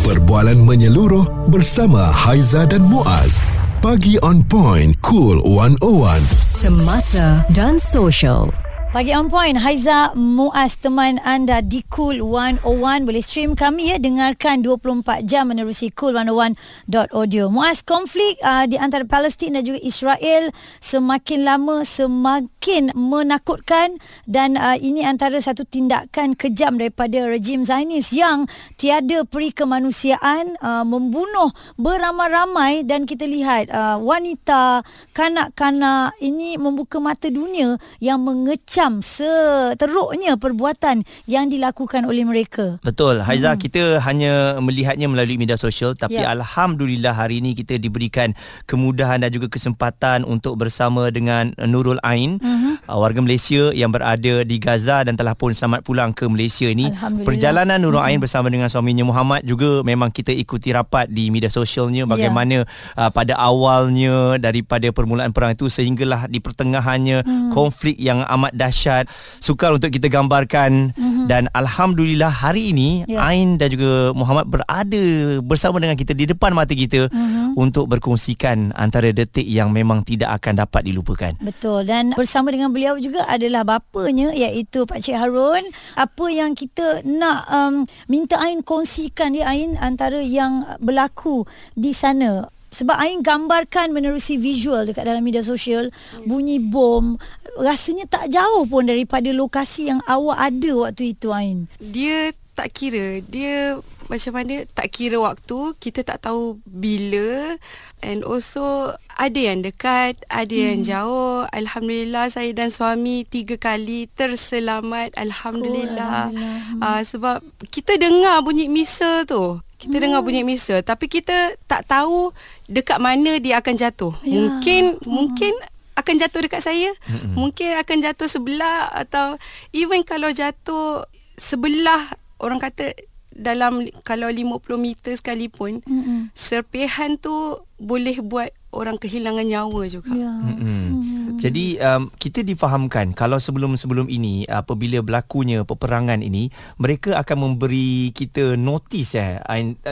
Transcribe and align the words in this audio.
Perbualan 0.00 0.56
menyeluruh 0.64 1.52
bersama 1.52 2.00
Haiza 2.00 2.64
dan 2.64 2.88
Muaz. 2.88 3.36
Pagi 3.84 4.16
on 4.24 4.40
point, 4.40 4.96
cool 5.04 5.44
101. 5.44 6.24
Semasa 6.40 7.44
dan 7.52 7.76
social. 7.76 8.48
Pagi 8.90 9.14
on 9.14 9.28
point 9.28 9.60
Haiza 9.60 10.16
Muaz 10.16 10.80
teman 10.80 11.20
anda 11.22 11.62
di 11.62 11.84
Cool 11.86 12.24
101 12.24 13.06
boleh 13.06 13.22
stream 13.22 13.52
kami 13.54 13.94
ya 13.94 14.02
dengarkan 14.02 14.66
24 14.66 15.22
jam 15.22 15.46
menerusi 15.46 15.94
cool101.audio. 15.94 17.52
Muaz 17.52 17.86
konflik 17.86 18.34
uh, 18.42 18.66
di 18.66 18.80
antara 18.80 19.06
Palestin 19.06 19.54
dan 19.54 19.62
juga 19.62 19.78
Israel 19.84 20.50
semakin 20.82 21.40
lama 21.46 21.86
semakin 21.86 22.58
menakutkan 22.92 23.96
dan 24.28 24.60
uh, 24.60 24.76
ini 24.76 25.00
antara 25.00 25.40
satu 25.40 25.64
tindakan 25.64 26.36
kejam 26.36 26.76
daripada 26.76 27.24
rejim 27.24 27.64
Zionis 27.64 28.12
yang 28.12 28.44
tiada 28.76 29.24
peri 29.24 29.48
kemanusiaan 29.48 30.60
uh, 30.60 30.84
membunuh 30.84 31.48
beramai-ramai 31.80 32.84
dan 32.84 33.08
kita 33.08 33.24
lihat 33.24 33.72
uh, 33.72 33.96
wanita 33.96 34.84
kanak-kanak 35.16 36.12
ini 36.20 36.60
membuka 36.60 37.00
mata 37.00 37.32
dunia 37.32 37.80
yang 37.96 38.20
mengecam 38.20 39.00
seteruknya 39.00 40.36
perbuatan 40.36 41.02
yang 41.24 41.48
dilakukan 41.48 42.04
oleh 42.04 42.28
mereka. 42.28 42.76
Betul. 42.84 43.24
Haiza 43.24 43.56
hmm. 43.56 43.60
kita 43.60 43.82
hanya 44.04 44.60
melihatnya 44.60 45.08
melalui 45.08 45.40
media 45.40 45.56
sosial 45.56 45.96
tapi 45.96 46.20
ya. 46.20 46.28
alhamdulillah 46.36 47.16
hari 47.16 47.40
ini 47.40 47.56
kita 47.56 47.80
diberikan 47.80 48.36
kemudahan 48.68 49.24
dan 49.24 49.32
juga 49.32 49.48
kesempatan 49.48 50.28
untuk 50.28 50.60
bersama 50.60 51.08
dengan 51.08 51.56
Nurul 51.64 52.02
Ain 52.04 52.36
hmm. 52.36 52.49
Warga 52.88 53.20
Malaysia 53.20 53.70
yang 53.74 53.90
berada 53.90 54.44
di 54.46 54.56
Gaza 54.56 55.04
dan 55.04 55.14
telah 55.18 55.34
pun 55.34 55.52
selamat 55.52 55.84
pulang 55.84 56.10
ke 56.14 56.26
Malaysia 56.26 56.68
ini. 56.68 56.90
Perjalanan 57.22 57.82
Nurul. 57.82 58.00
Ain 58.00 58.16
bersama 58.16 58.48
dengan 58.48 58.72
suaminya 58.72 59.04
Muhammad 59.04 59.44
juga 59.44 59.84
memang 59.84 60.08
kita 60.08 60.32
ikuti 60.32 60.72
rapat 60.72 61.12
di 61.12 61.28
media 61.28 61.52
sosialnya 61.52 62.08
ya. 62.08 62.08
bagaimana 62.08 62.64
ya. 62.64 62.96
uh, 62.96 63.10
pada 63.12 63.36
awalnya 63.36 64.40
daripada 64.40 64.88
permulaan 64.88 65.36
perang 65.36 65.52
itu 65.52 65.68
sehinggalah 65.68 66.32
di 66.32 66.40
pertengahannya 66.40 67.20
hmm. 67.20 67.52
konflik 67.52 68.00
yang 68.00 68.24
amat 68.24 68.56
dahsyat 68.56 69.04
sukar 69.36 69.76
untuk 69.76 69.92
kita 69.92 70.08
gambarkan 70.08 70.96
mm-hmm. 70.96 71.26
dan 71.28 71.52
alhamdulillah 71.52 72.32
hari 72.32 72.72
ini 72.72 73.04
yeah. 73.04 73.20
Ain 73.20 73.60
dan 73.60 73.68
juga 73.68 74.16
Muhammad 74.16 74.48
berada 74.48 75.04
bersama 75.44 75.76
dengan 75.76 76.00
kita 76.00 76.16
di 76.16 76.24
depan 76.24 76.56
mata 76.56 76.72
kita 76.72 77.12
mm-hmm. 77.12 77.60
untuk 77.60 77.92
berkongsikan 77.92 78.72
antara 78.72 79.12
detik 79.12 79.44
yang 79.44 79.68
memang 79.68 80.00
tidak 80.00 80.40
akan 80.40 80.64
dapat 80.64 80.88
dilupakan. 80.88 81.36
Betul 81.44 81.84
dan 81.84 82.16
bersama 82.16 82.39
dengan 82.48 82.72
beliau 82.72 82.96
juga 82.96 83.28
adalah 83.28 83.68
bapanya 83.68 84.32
iaitu 84.32 84.88
Pak 84.88 85.04
Cik 85.04 85.20
Harun. 85.20 85.60
Apa 86.00 86.24
yang 86.32 86.56
kita 86.56 87.04
nak 87.04 87.44
um, 87.52 87.84
minta 88.08 88.40
Ain 88.40 88.64
kongsikan 88.64 89.36
ya 89.36 89.52
Ain 89.52 89.76
antara 89.76 90.24
yang 90.24 90.64
berlaku 90.80 91.44
di 91.76 91.92
sana. 91.92 92.48
Sebab 92.70 92.96
Ain 92.96 93.20
gambarkan 93.20 93.90
menerusi 93.90 94.38
visual 94.38 94.86
dekat 94.86 95.02
dalam 95.02 95.26
media 95.26 95.42
sosial 95.42 95.90
bunyi 96.22 96.62
bom. 96.62 97.18
Rasanya 97.58 98.06
tak 98.06 98.30
jauh 98.30 98.64
pun 98.70 98.86
daripada 98.86 99.28
lokasi 99.34 99.90
yang 99.90 100.00
awak 100.06 100.38
ada 100.38 100.70
waktu 100.88 101.12
itu 101.18 101.34
Ain. 101.34 101.66
Dia 101.82 102.30
tak 102.54 102.70
kira 102.70 103.18
dia 103.26 103.82
macam 104.10 104.34
mana 104.34 104.66
tak 104.74 104.90
kira 104.90 105.22
waktu 105.22 105.78
kita 105.78 106.02
tak 106.02 106.26
tahu 106.26 106.58
bila 106.66 107.54
and 108.02 108.26
also 108.26 108.90
ada 109.14 109.38
yang 109.38 109.62
dekat 109.62 110.18
ada 110.26 110.50
hmm. 110.50 110.66
yang 110.66 110.80
jauh 110.82 111.46
alhamdulillah 111.54 112.26
saya 112.26 112.50
dan 112.50 112.74
suami 112.74 113.22
tiga 113.22 113.54
kali 113.54 114.10
terselamat 114.18 115.14
alhamdulillah, 115.14 116.34
cool, 116.34 116.82
uh, 116.82 117.02
sebab 117.06 117.38
kita 117.70 117.94
dengar 118.02 118.42
bunyi 118.42 118.66
misal 118.66 119.22
tu 119.30 119.62
kita 119.78 119.96
hmm. 119.96 120.04
dengar 120.10 120.20
bunyi 120.26 120.42
misal 120.42 120.82
tapi 120.82 121.06
kita 121.06 121.54
tak 121.70 121.86
tahu 121.86 122.34
dekat 122.66 122.98
mana 122.98 123.38
dia 123.38 123.62
akan 123.62 123.74
jatuh. 123.78 124.12
Ya. 124.26 124.36
Mungkin 124.36 124.98
hmm. 124.98 125.06
mungkin 125.06 125.54
akan 125.96 126.14
jatuh 126.16 126.40
dekat 126.44 126.62
saya. 126.64 126.90
Hmm. 127.08 127.36
Mungkin 127.36 127.76
akan 127.80 127.96
jatuh 128.04 128.28
sebelah 128.28 128.92
atau 128.92 129.40
even 129.72 130.04
kalau 130.04 130.28
jatuh 130.32 131.04
sebelah 131.40 132.12
orang 132.40 132.60
kata 132.60 132.92
dalam 133.40 133.88
kalau 134.04 134.28
50 134.28 134.60
meter 134.76 135.16
sekalipun 135.16 135.80
hmm. 135.88 136.30
serpihan 136.36 137.16
tu 137.16 137.32
boleh 137.80 138.20
buat 138.20 138.52
orang 138.70 139.00
kehilangan 139.00 139.48
nyawa 139.48 139.82
juga. 139.88 140.12
Ya. 140.12 140.30
Hmm. 140.30 141.34
Jadi 141.40 141.80
um, 141.80 142.12
kita 142.20 142.44
difahamkan 142.44 143.16
kalau 143.16 143.40
sebelum-sebelum 143.40 144.12
ini 144.12 144.44
apabila 144.44 145.00
berlakunya 145.00 145.64
peperangan 145.64 146.20
ini 146.20 146.52
mereka 146.76 147.16
akan 147.16 147.36
memberi 147.56 148.12
kita 148.12 148.60
notis 148.60 149.16
ya. 149.16 149.40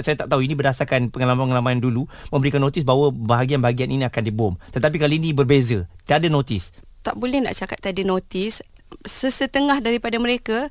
Saya 0.04 0.15
tak 0.15 0.28
tahu 0.28 0.44
ini 0.44 0.53
berdasarkan 0.53 1.09
pengalaman-pengalaman 1.09 1.80
dulu 1.80 2.04
memberikan 2.28 2.60
notis 2.60 2.84
bahawa 2.84 3.09
bahagian-bahagian 3.10 3.88
ini 3.88 4.04
akan 4.04 4.22
dibom. 4.22 4.54
Tetapi 4.76 5.00
kali 5.00 5.16
ini 5.16 5.32
berbeza. 5.32 5.88
Tak 6.04 6.22
ada 6.22 6.28
notis. 6.28 6.76
Tak 7.00 7.16
boleh 7.16 7.41
nak 7.41 7.56
cakap 7.56 7.80
tak 7.80 7.97
ada 7.97 8.04
notis. 8.04 8.60
Sesetengah 9.09 9.81
daripada 9.81 10.21
mereka 10.21 10.69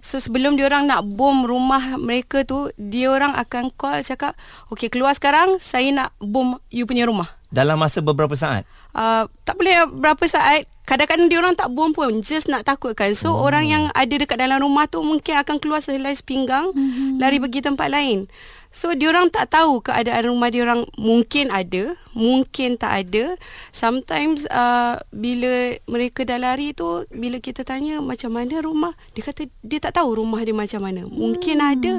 So 0.00 0.16
sebelum 0.16 0.56
dia 0.56 0.64
orang 0.64 0.88
nak 0.88 1.04
bom 1.04 1.44
rumah 1.44 2.00
mereka 2.00 2.40
tu 2.48 2.72
dia 2.80 3.12
orang 3.12 3.36
akan 3.36 3.68
call 3.76 4.00
cakap 4.00 4.32
okey 4.72 4.88
keluar 4.88 5.12
sekarang 5.12 5.60
saya 5.60 5.92
nak 5.92 6.16
bom 6.16 6.56
you 6.72 6.88
punya 6.88 7.04
rumah. 7.04 7.28
Dalam 7.52 7.76
masa 7.76 8.00
beberapa 8.00 8.32
saat? 8.32 8.64
uh, 8.94 9.24
tak 9.46 9.54
boleh 9.58 9.86
berapa 9.90 10.22
saat 10.26 10.66
kadang-kadang 10.86 11.30
dia 11.30 11.38
orang 11.38 11.54
tak 11.54 11.70
buang 11.70 11.94
pun 11.94 12.18
just 12.18 12.50
nak 12.50 12.66
takutkan 12.66 13.14
so 13.14 13.30
hmm. 13.30 13.42
orang 13.46 13.64
yang 13.70 13.84
ada 13.94 14.10
dekat 14.10 14.38
dalam 14.38 14.58
rumah 14.58 14.90
tu 14.90 14.98
mungkin 15.06 15.38
akan 15.38 15.62
keluar 15.62 15.78
sehelai 15.78 16.18
pinggang 16.26 16.74
hmm. 16.74 17.22
lari 17.22 17.38
pergi 17.38 17.62
tempat 17.62 17.88
lain 17.90 18.26
so 18.70 18.94
dia 18.94 19.10
orang 19.10 19.28
tak 19.34 19.50
tahu 19.50 19.82
keadaan 19.82 20.30
rumah 20.30 20.48
dia 20.48 20.62
orang 20.62 20.86
mungkin 20.94 21.50
ada 21.50 21.90
mungkin 22.14 22.78
tak 22.78 23.06
ada 23.06 23.34
sometimes 23.74 24.46
uh, 24.50 24.98
bila 25.10 25.74
mereka 25.90 26.22
dah 26.22 26.38
lari 26.38 26.70
tu 26.70 27.04
bila 27.10 27.42
kita 27.42 27.66
tanya 27.66 27.98
macam 27.98 28.30
mana 28.30 28.62
rumah 28.62 28.94
dia 29.18 29.26
kata 29.26 29.50
dia 29.66 29.82
tak 29.82 29.98
tahu 29.98 30.22
rumah 30.22 30.38
dia 30.46 30.54
macam 30.54 30.86
mana 30.86 31.02
mungkin 31.10 31.58
hmm. 31.58 31.70
ada 31.74 31.94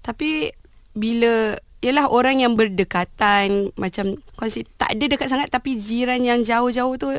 tapi 0.00 0.54
bila 0.94 1.58
ialah 1.82 2.06
orang 2.06 2.38
yang 2.38 2.54
berdekatan 2.54 3.74
macam 3.74 4.14
kongsi 4.38 4.62
tak 4.78 4.94
ada 4.94 5.04
dekat 5.10 5.26
sangat 5.26 5.50
tapi 5.50 5.74
jiran 5.74 6.22
yang 6.22 6.46
jauh-jauh 6.46 6.94
tu 6.94 7.10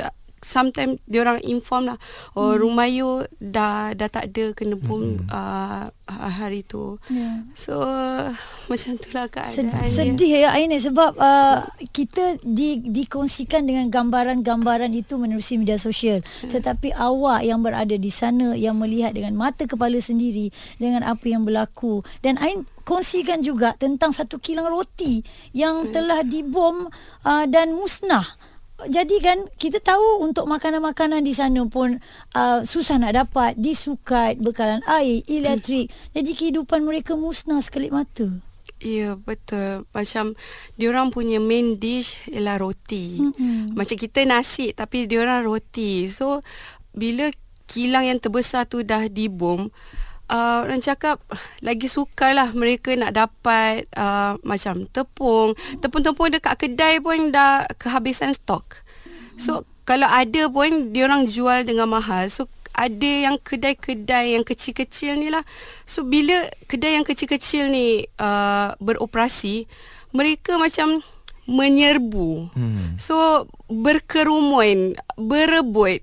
sometimes 0.43 0.99
dia 1.07 1.23
orang 1.23 1.39
inform 1.47 1.95
lah 1.95 1.97
oh 2.35 2.53
hmm. 2.53 2.59
rumah 2.59 2.87
you 2.91 3.23
dah 3.39 3.95
dah 3.95 4.09
tak 4.11 4.29
ada 4.29 4.51
kena 4.53 4.75
bom 4.75 5.23
hmm. 5.23 5.31
uh, 5.31 5.87
hari 6.11 6.61
tu 6.67 6.99
yeah. 7.09 7.47
so 7.55 7.79
macam 8.69 8.99
itulah 8.99 9.25
keadaan 9.31 9.81
sedih 9.81 10.45
ya 10.45 10.51
Aini 10.53 10.77
sebab 10.77 11.15
uh, 11.17 11.63
kita 11.95 12.37
di 12.43 12.83
dikongsikan 12.83 13.63
dengan 13.63 13.87
gambaran-gambaran 13.87 14.91
itu 14.93 15.15
menerusi 15.15 15.57
media 15.57 15.79
sosial 15.79 16.19
hmm. 16.21 16.51
tetapi 16.51 16.91
awak 16.93 17.41
yang 17.47 17.63
berada 17.63 17.95
di 17.95 18.11
sana 18.11 18.53
yang 18.53 18.77
melihat 18.77 19.15
dengan 19.15 19.33
mata 19.39 19.63
kepala 19.63 19.97
sendiri 19.97 20.51
dengan 20.77 21.07
apa 21.07 21.25
yang 21.25 21.47
berlaku 21.47 22.03
dan 22.19 22.35
Ain 22.43 22.67
kongsikan 22.83 23.39
juga 23.39 23.73
tentang 23.79 24.11
satu 24.11 24.37
kilang 24.43 24.67
roti 24.67 25.23
yang 25.55 25.87
hmm. 25.87 25.91
telah 25.95 26.19
dibom 26.27 26.91
uh, 27.23 27.45
dan 27.47 27.71
musnah 27.71 28.42
jadi 28.89 29.15
kan 29.21 29.37
kita 29.55 29.79
tahu 29.79 30.25
untuk 30.25 30.49
makanan-makanan 30.49 31.21
di 31.23 31.31
sana 31.31 31.61
pun 31.69 32.01
uh, 32.33 32.59
susah 32.65 32.97
nak 32.99 33.13
dapat. 33.15 33.55
Disukat 33.55 34.41
bekalan 34.41 34.81
air 34.89 35.21
elektrik. 35.29 35.93
Jadi 36.11 36.31
kehidupan 36.33 36.81
mereka 36.83 37.13
musnah 37.13 37.61
sekelip 37.61 37.93
mata. 37.93 38.27
Ya 38.83 39.15
betul. 39.15 39.87
Macam 39.95 40.35
Diorang 40.75 41.07
punya 41.07 41.39
main 41.39 41.79
dish 41.79 42.19
Ialah 42.27 42.59
roti. 42.59 43.15
Mm-hmm. 43.15 43.79
Macam 43.79 43.95
kita 43.95 44.27
nasi 44.27 44.75
Tapi 44.75 45.07
diorang 45.07 45.47
roti. 45.47 46.03
So 46.11 46.43
Bila 46.91 47.31
Kilang 47.63 48.11
yang 48.11 48.19
terbesar 48.19 48.67
tu 48.67 48.83
Dah 48.83 49.07
dibom 49.07 49.71
uh, 50.29 50.63
orang 50.63 50.79
cakap 50.79 51.19
lagi 51.59 51.87
sukarlah 51.89 52.53
mereka 52.55 52.93
nak 52.95 53.15
dapat 53.15 53.89
uh, 53.97 54.39
macam 54.45 54.85
tepung. 54.91 55.57
Tepung-tepung 55.81 56.31
dekat 56.31 56.55
kedai 56.59 57.03
pun 57.03 57.33
dah 57.33 57.67
kehabisan 57.75 58.31
stok. 58.31 58.83
So 59.35 59.65
kalau 59.83 60.07
ada 60.07 60.47
pun 60.47 60.95
dia 60.95 61.09
orang 61.09 61.27
jual 61.27 61.67
dengan 61.67 61.91
mahal. 61.91 62.31
So 62.31 62.47
ada 62.73 63.29
yang 63.29 63.37
kedai-kedai 63.37 64.33
yang 64.33 64.45
kecil-kecil 64.45 65.21
ni 65.21 65.29
lah. 65.29 65.45
So 65.85 66.01
bila 66.01 66.49
kedai 66.65 66.97
yang 66.97 67.05
kecil-kecil 67.05 67.69
ni 67.69 68.05
uh, 68.17 68.73
beroperasi 68.81 69.69
mereka 70.13 70.57
macam 70.57 71.01
menyerbu. 71.43 72.55
Hmm. 72.55 72.95
so 72.95 73.45
berkerumun 73.67 74.95
berebut. 75.19 76.01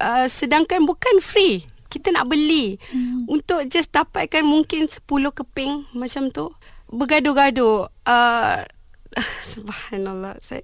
Uh, 0.00 0.26
sedangkan 0.26 0.84
bukan 0.88 1.20
free. 1.20 1.64
Kita 1.90 2.14
nak 2.14 2.30
beli. 2.30 2.78
Hmm. 2.90 3.26
Untuk 3.50 3.66
just 3.66 3.90
dapatkan 3.90 4.46
mungkin 4.46 4.86
10 4.86 5.02
keping 5.10 5.90
macam 5.98 6.30
tu 6.30 6.54
bergaduh-gaduh 6.86 7.90
uh, 8.06 8.62
subhanallah 9.58 10.38
saya 10.38 10.62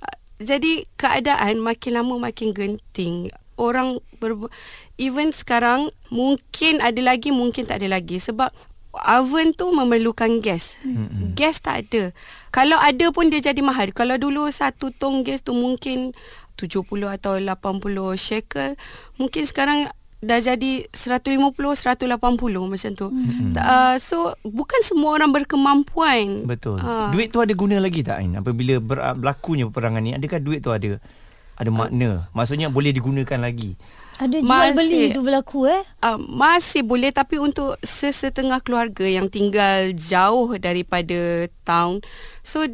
uh, 0.00 0.16
jadi 0.40 0.88
keadaan 0.96 1.60
makin 1.60 2.00
lama 2.00 2.16
makin 2.16 2.56
genting 2.56 3.28
orang 3.60 4.00
ber, 4.16 4.32
even 4.96 5.28
sekarang 5.28 5.92
mungkin 6.08 6.80
ada 6.80 7.04
lagi 7.04 7.36
mungkin 7.36 7.68
tak 7.68 7.84
ada 7.84 8.00
lagi 8.00 8.16
sebab 8.16 8.48
oven 8.96 9.52
tu 9.52 9.68
memerlukan 9.76 10.40
gas. 10.40 10.80
Mm-hmm. 10.80 11.36
Gas 11.36 11.60
tak 11.60 11.84
ada. 11.84 12.16
Kalau 12.48 12.80
ada 12.80 13.12
pun 13.12 13.28
dia 13.28 13.44
jadi 13.44 13.60
mahal. 13.60 13.92
Kalau 13.92 14.16
dulu 14.16 14.48
satu 14.48 14.88
tong 14.88 15.20
gas 15.20 15.44
tu 15.44 15.52
mungkin 15.52 16.16
70 16.56 16.80
atau 17.20 17.36
80 17.36 17.84
shekel, 18.16 18.80
mungkin 19.20 19.44
sekarang 19.44 19.92
dah 20.24 20.40
jadi 20.40 20.88
150 20.88 21.52
180 21.52 22.16
macam 22.16 22.90
tu. 22.96 23.08
Mm-hmm. 23.12 23.52
Uh, 23.52 23.96
so 24.00 24.32
bukan 24.42 24.80
semua 24.80 25.16
orang 25.20 25.30
berkemampuan. 25.32 26.48
Betul. 26.48 26.80
Uh. 26.80 27.12
Duit 27.12 27.28
tu 27.28 27.44
ada 27.44 27.52
guna 27.52 27.76
lagi 27.76 28.00
tak 28.00 28.24
Ain 28.24 28.40
apabila 28.40 28.80
ber, 28.80 28.98
berlakunya 29.20 29.68
peperangan 29.68 30.00
ni? 30.00 30.16
Adakah 30.16 30.40
duit 30.40 30.64
tu 30.64 30.72
ada 30.72 30.96
ada 31.56 31.70
makna? 31.72 32.28
Maksudnya 32.32 32.72
boleh 32.72 32.92
digunakan 32.96 33.40
lagi. 33.40 33.76
Ada 34.16 34.40
jual 34.40 34.48
masih, 34.48 34.76
beli 34.76 35.00
tu 35.12 35.20
berlaku 35.20 35.68
eh? 35.68 35.82
Uh, 36.00 36.16
masih 36.16 36.80
boleh 36.80 37.12
tapi 37.12 37.36
untuk 37.36 37.76
sesetengah 37.84 38.64
keluarga 38.64 39.04
yang 39.04 39.28
tinggal 39.28 39.92
jauh 39.92 40.56
daripada 40.56 41.44
town. 41.68 42.00
So 42.40 42.64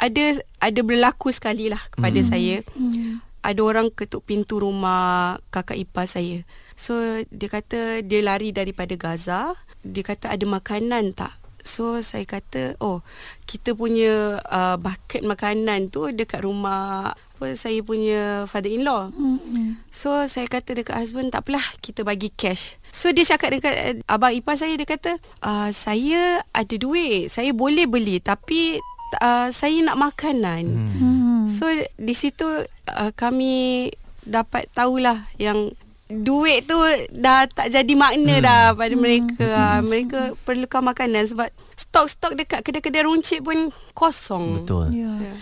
ada 0.00 0.24
ada 0.64 0.80
berlaku 0.80 1.28
sekali 1.28 1.68
lah 1.68 1.80
kepada 1.92 2.16
hmm. 2.16 2.28
saya. 2.28 2.56
Hmm. 2.72 3.20
Ada 3.44 3.60
orang 3.60 3.92
ketuk 3.92 4.24
pintu 4.24 4.64
rumah 4.64 5.36
kakak 5.52 5.76
ipar 5.76 6.08
saya. 6.08 6.40
So 6.78 6.94
dia 7.26 7.50
kata 7.50 8.06
dia 8.06 8.22
lari 8.22 8.54
daripada 8.54 8.94
Gaza. 8.94 9.58
Dia 9.82 10.06
kata 10.06 10.30
ada 10.30 10.46
makanan 10.46 11.10
tak? 11.10 11.34
So 11.58 11.98
saya 12.00 12.22
kata 12.22 12.78
oh 12.78 13.02
kita 13.44 13.74
punya 13.74 14.38
uh, 14.46 14.78
bucket 14.78 15.26
makanan 15.26 15.90
tu 15.90 16.08
dekat 16.14 16.46
rumah 16.46 17.12
apa 17.12 17.46
saya 17.58 17.82
punya 17.82 18.46
father-in-law. 18.46 19.10
Mm-hmm. 19.10 19.90
So 19.90 20.24
saya 20.30 20.46
kata 20.46 20.78
dekat 20.78 20.94
husband 20.94 21.34
tak 21.34 21.44
apalah 21.44 21.66
kita 21.82 22.06
bagi 22.06 22.30
cash. 22.30 22.78
So 22.94 23.10
dia 23.10 23.26
cakap 23.26 23.58
dekat 23.58 23.74
uh, 23.74 23.94
abang 24.06 24.32
ipar 24.32 24.54
saya 24.54 24.78
dia 24.78 24.86
kata 24.86 25.18
uh, 25.42 25.68
saya 25.74 26.46
ada 26.54 26.74
duit, 26.78 27.26
saya 27.26 27.50
boleh 27.50 27.90
beli 27.90 28.22
tapi 28.22 28.78
uh, 29.18 29.50
saya 29.50 29.82
nak 29.82 29.98
makanan. 29.98 30.62
Mm-hmm. 30.62 31.38
So 31.50 31.66
di 31.98 32.14
situ 32.14 32.46
uh, 32.94 33.10
kami 33.18 33.90
dapat 34.22 34.70
tahulah 34.72 35.26
yang 35.42 35.74
duit 36.08 36.64
tu 36.64 36.76
dah 37.12 37.44
tak 37.48 37.68
jadi 37.68 37.92
makna 37.94 38.40
hmm. 38.40 38.44
dah 38.44 38.62
pada 38.72 38.94
mereka. 38.96 39.48
Hmm. 39.78 39.86
Mereka 39.86 40.20
perlukan 40.42 40.82
makanan 40.82 41.24
sebab 41.28 41.48
stok-stok 41.76 42.34
dekat 42.34 42.60
kedai-kedai 42.64 43.04
runcit 43.04 43.40
pun 43.44 43.68
kosong. 43.92 44.64
Betul. 44.64 44.92
Yeah. 44.92 45.16
Yeah. 45.20 45.36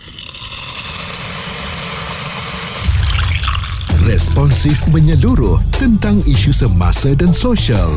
responsif 4.07 4.79
menyeluruh 4.95 5.59
tentang 5.83 6.23
isu 6.31 6.55
semasa 6.55 7.11
dan 7.19 7.35
sosial. 7.35 7.91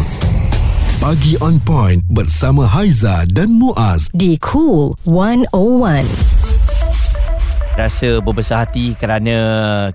Pagi 0.98 1.38
on 1.40 1.62
point 1.62 2.02
bersama 2.10 2.66
Haiza 2.66 3.30
dan 3.30 3.54
Muaz 3.54 4.10
di 4.12 4.36
Cool 4.42 4.92
101 5.06 6.39
rasa 7.80 8.20
berbesar 8.20 8.68
hati 8.68 8.92
kerana 9.00 9.38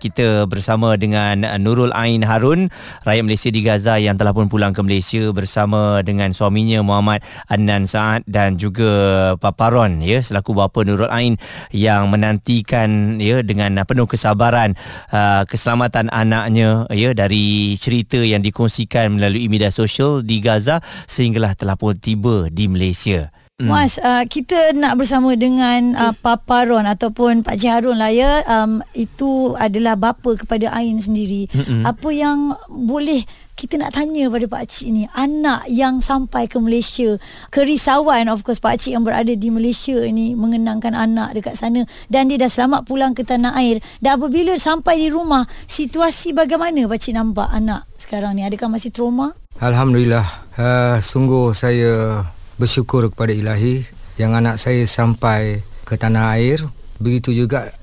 kita 0.01 0.49
bersama 0.49 0.97
dengan 0.97 1.45
Nurul 1.61 1.93
Ain 1.93 2.25
Harun 2.25 2.73
rakyat 3.05 3.25
Malaysia 3.29 3.53
di 3.53 3.61
Gaza 3.61 4.01
yang 4.01 4.17
telah 4.17 4.33
pun 4.33 4.49
pulang 4.49 4.73
ke 4.73 4.81
Malaysia 4.81 5.29
bersama 5.37 6.01
dengan 6.01 6.33
suaminya 6.33 6.81
Muhammad 6.81 7.21
Adnan 7.53 7.85
Saad 7.85 8.25
dan 8.25 8.57
juga 8.57 8.89
Paparon 9.37 10.01
ya 10.01 10.25
selaku 10.25 10.57
bapa 10.57 10.81
Nurul 10.81 11.13
Ain 11.13 11.37
yang 11.77 12.09
menantikan 12.09 13.21
ya 13.21 13.45
dengan 13.45 13.77
penuh 13.85 14.09
kesabaran 14.09 14.73
uh, 15.13 15.45
keselamatan 15.45 16.09
anaknya 16.09 16.89
ya 16.89 17.13
dari 17.13 17.77
cerita 17.77 18.17
yang 18.17 18.41
dikongsikan 18.41 19.21
melalui 19.21 19.53
media 19.53 19.69
sosial 19.69 20.25
di 20.25 20.41
Gaza 20.41 20.81
sehinggalah 21.05 21.53
telah 21.53 21.77
pun 21.77 21.93
tiba 22.01 22.49
di 22.49 22.65
Malaysia. 22.65 23.34
Hmm. 23.55 23.71
Mas, 23.71 24.03
uh, 24.03 24.27
kita 24.27 24.75
nak 24.75 24.99
bersama 24.99 25.39
dengan 25.39 25.95
uh, 25.95 26.11
Papa 26.11 26.67
Ron 26.67 26.91
ataupun 26.91 27.47
Pak 27.47 27.55
Cik 27.55 27.71
Harun 27.71 28.03
lah 28.03 28.11
ya. 28.11 28.43
Um, 28.51 28.83
itu 28.99 29.55
adalah 29.55 29.95
bapa 29.95 30.35
kepada 30.35 30.75
Ain 30.75 30.99
sendiri. 30.99 31.47
Hmm. 31.55 31.87
Apa 31.87 32.11
yang 32.11 32.59
boleh 32.67 33.23
kita 33.55 33.79
nak 33.79 33.95
tanya 33.95 34.27
pada 34.27 34.51
Pak 34.51 34.65
Cik 34.67 34.89
ni? 34.91 35.07
Anak 35.15 35.71
yang 35.71 36.03
sampai 36.03 36.51
ke 36.51 36.59
Malaysia. 36.59 37.15
Kerisauan 37.55 38.27
of 38.27 38.43
course 38.43 38.59
Pak 38.59 38.75
Cik 38.83 38.99
yang 38.99 39.07
berada 39.07 39.31
di 39.31 39.49
Malaysia 39.55 40.03
ni 40.11 40.35
mengenangkan 40.35 40.91
anak 40.91 41.39
dekat 41.39 41.55
sana. 41.55 41.87
Dan 42.11 42.35
dia 42.35 42.43
dah 42.43 42.51
selamat 42.51 42.91
pulang 42.91 43.15
ke 43.15 43.23
tanah 43.23 43.55
air. 43.55 43.79
Dan 44.03 44.19
apabila 44.19 44.59
sampai 44.59 44.99
di 44.99 45.15
rumah 45.15 45.47
situasi 45.71 46.35
bagaimana? 46.35 46.91
Pak 46.91 46.99
Cik 46.99 47.15
nampak 47.15 47.55
anak 47.55 47.87
sekarang 48.03 48.35
ni? 48.35 48.43
Adakah 48.43 48.67
masih 48.67 48.91
trauma? 48.91 49.31
Alhamdulillah. 49.63 50.27
Uh, 50.59 50.99
sungguh 50.99 51.55
saya 51.55 52.27
bersyukur 52.57 53.11
kepada 53.11 53.35
ilahi 53.35 53.85
yang 54.21 54.35
anak 54.39 54.61
saya 54.61 54.87
sampai 54.87 55.63
ke 55.85 55.99
tanah 55.99 56.39
air. 56.39 56.63
Begitu 57.03 57.35
juga 57.35 57.75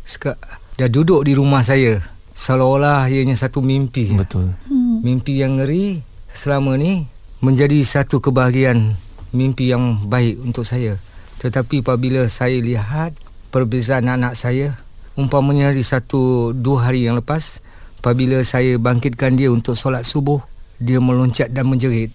dia 0.80 0.88
duduk 0.88 1.28
di 1.28 1.36
rumah 1.36 1.62
saya. 1.62 2.00
Seolah-olah 2.32 3.12
ianya 3.12 3.36
satu 3.36 3.60
mimpi. 3.60 4.16
Betul. 4.16 4.56
Hmm. 4.72 5.04
mimpi 5.04 5.42
yang 5.42 5.60
ngeri 5.60 6.00
selama 6.32 6.78
ni 6.80 7.10
menjadi 7.44 7.82
satu 7.84 8.24
kebahagiaan 8.24 8.96
mimpi 9.36 9.74
yang 9.74 10.08
baik 10.08 10.40
untuk 10.42 10.64
saya. 10.64 10.96
Tetapi 11.42 11.82
apabila 11.82 12.30
saya 12.30 12.62
lihat 12.62 13.18
perbezaan 13.52 14.08
anak 14.08 14.38
saya 14.40 14.80
umpamanya 15.20 15.76
di 15.76 15.84
satu 15.84 16.54
dua 16.56 16.88
hari 16.88 17.04
yang 17.10 17.20
lepas 17.20 17.60
apabila 18.00 18.40
saya 18.48 18.80
bangkitkan 18.80 19.36
dia 19.36 19.52
untuk 19.52 19.76
solat 19.76 20.08
subuh 20.08 20.40
dia 20.80 21.04
meloncat 21.04 21.52
dan 21.52 21.68
menjerit 21.68 22.10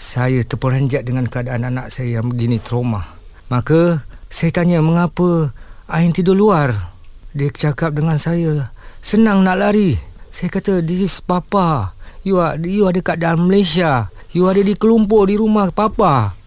saya 0.00 0.40
terperanjat 0.40 1.04
dengan 1.04 1.28
keadaan 1.28 1.68
anak 1.68 1.92
saya 1.92 2.18
yang 2.18 2.32
begini 2.32 2.56
trauma. 2.56 3.04
Maka 3.52 4.00
saya 4.32 4.48
tanya 4.48 4.80
mengapa 4.80 5.52
Ain 5.90 6.14
tidur 6.14 6.38
luar. 6.38 6.94
Dia 7.34 7.50
cakap 7.50 7.98
dengan 7.98 8.14
saya, 8.14 8.70
senang 9.02 9.42
nak 9.42 9.58
lari. 9.58 9.98
Saya 10.30 10.46
kata, 10.46 10.86
this 10.86 11.02
is 11.02 11.18
papa. 11.18 11.90
You 12.22 12.38
are, 12.38 12.54
you 12.62 12.86
ada 12.86 13.02
kat 13.02 13.18
dalam 13.18 13.50
Malaysia. 13.50 14.06
You 14.30 14.46
ada 14.46 14.62
di 14.62 14.78
kelumpur 14.78 15.26
di 15.26 15.34
rumah 15.34 15.74
papa. 15.74 16.38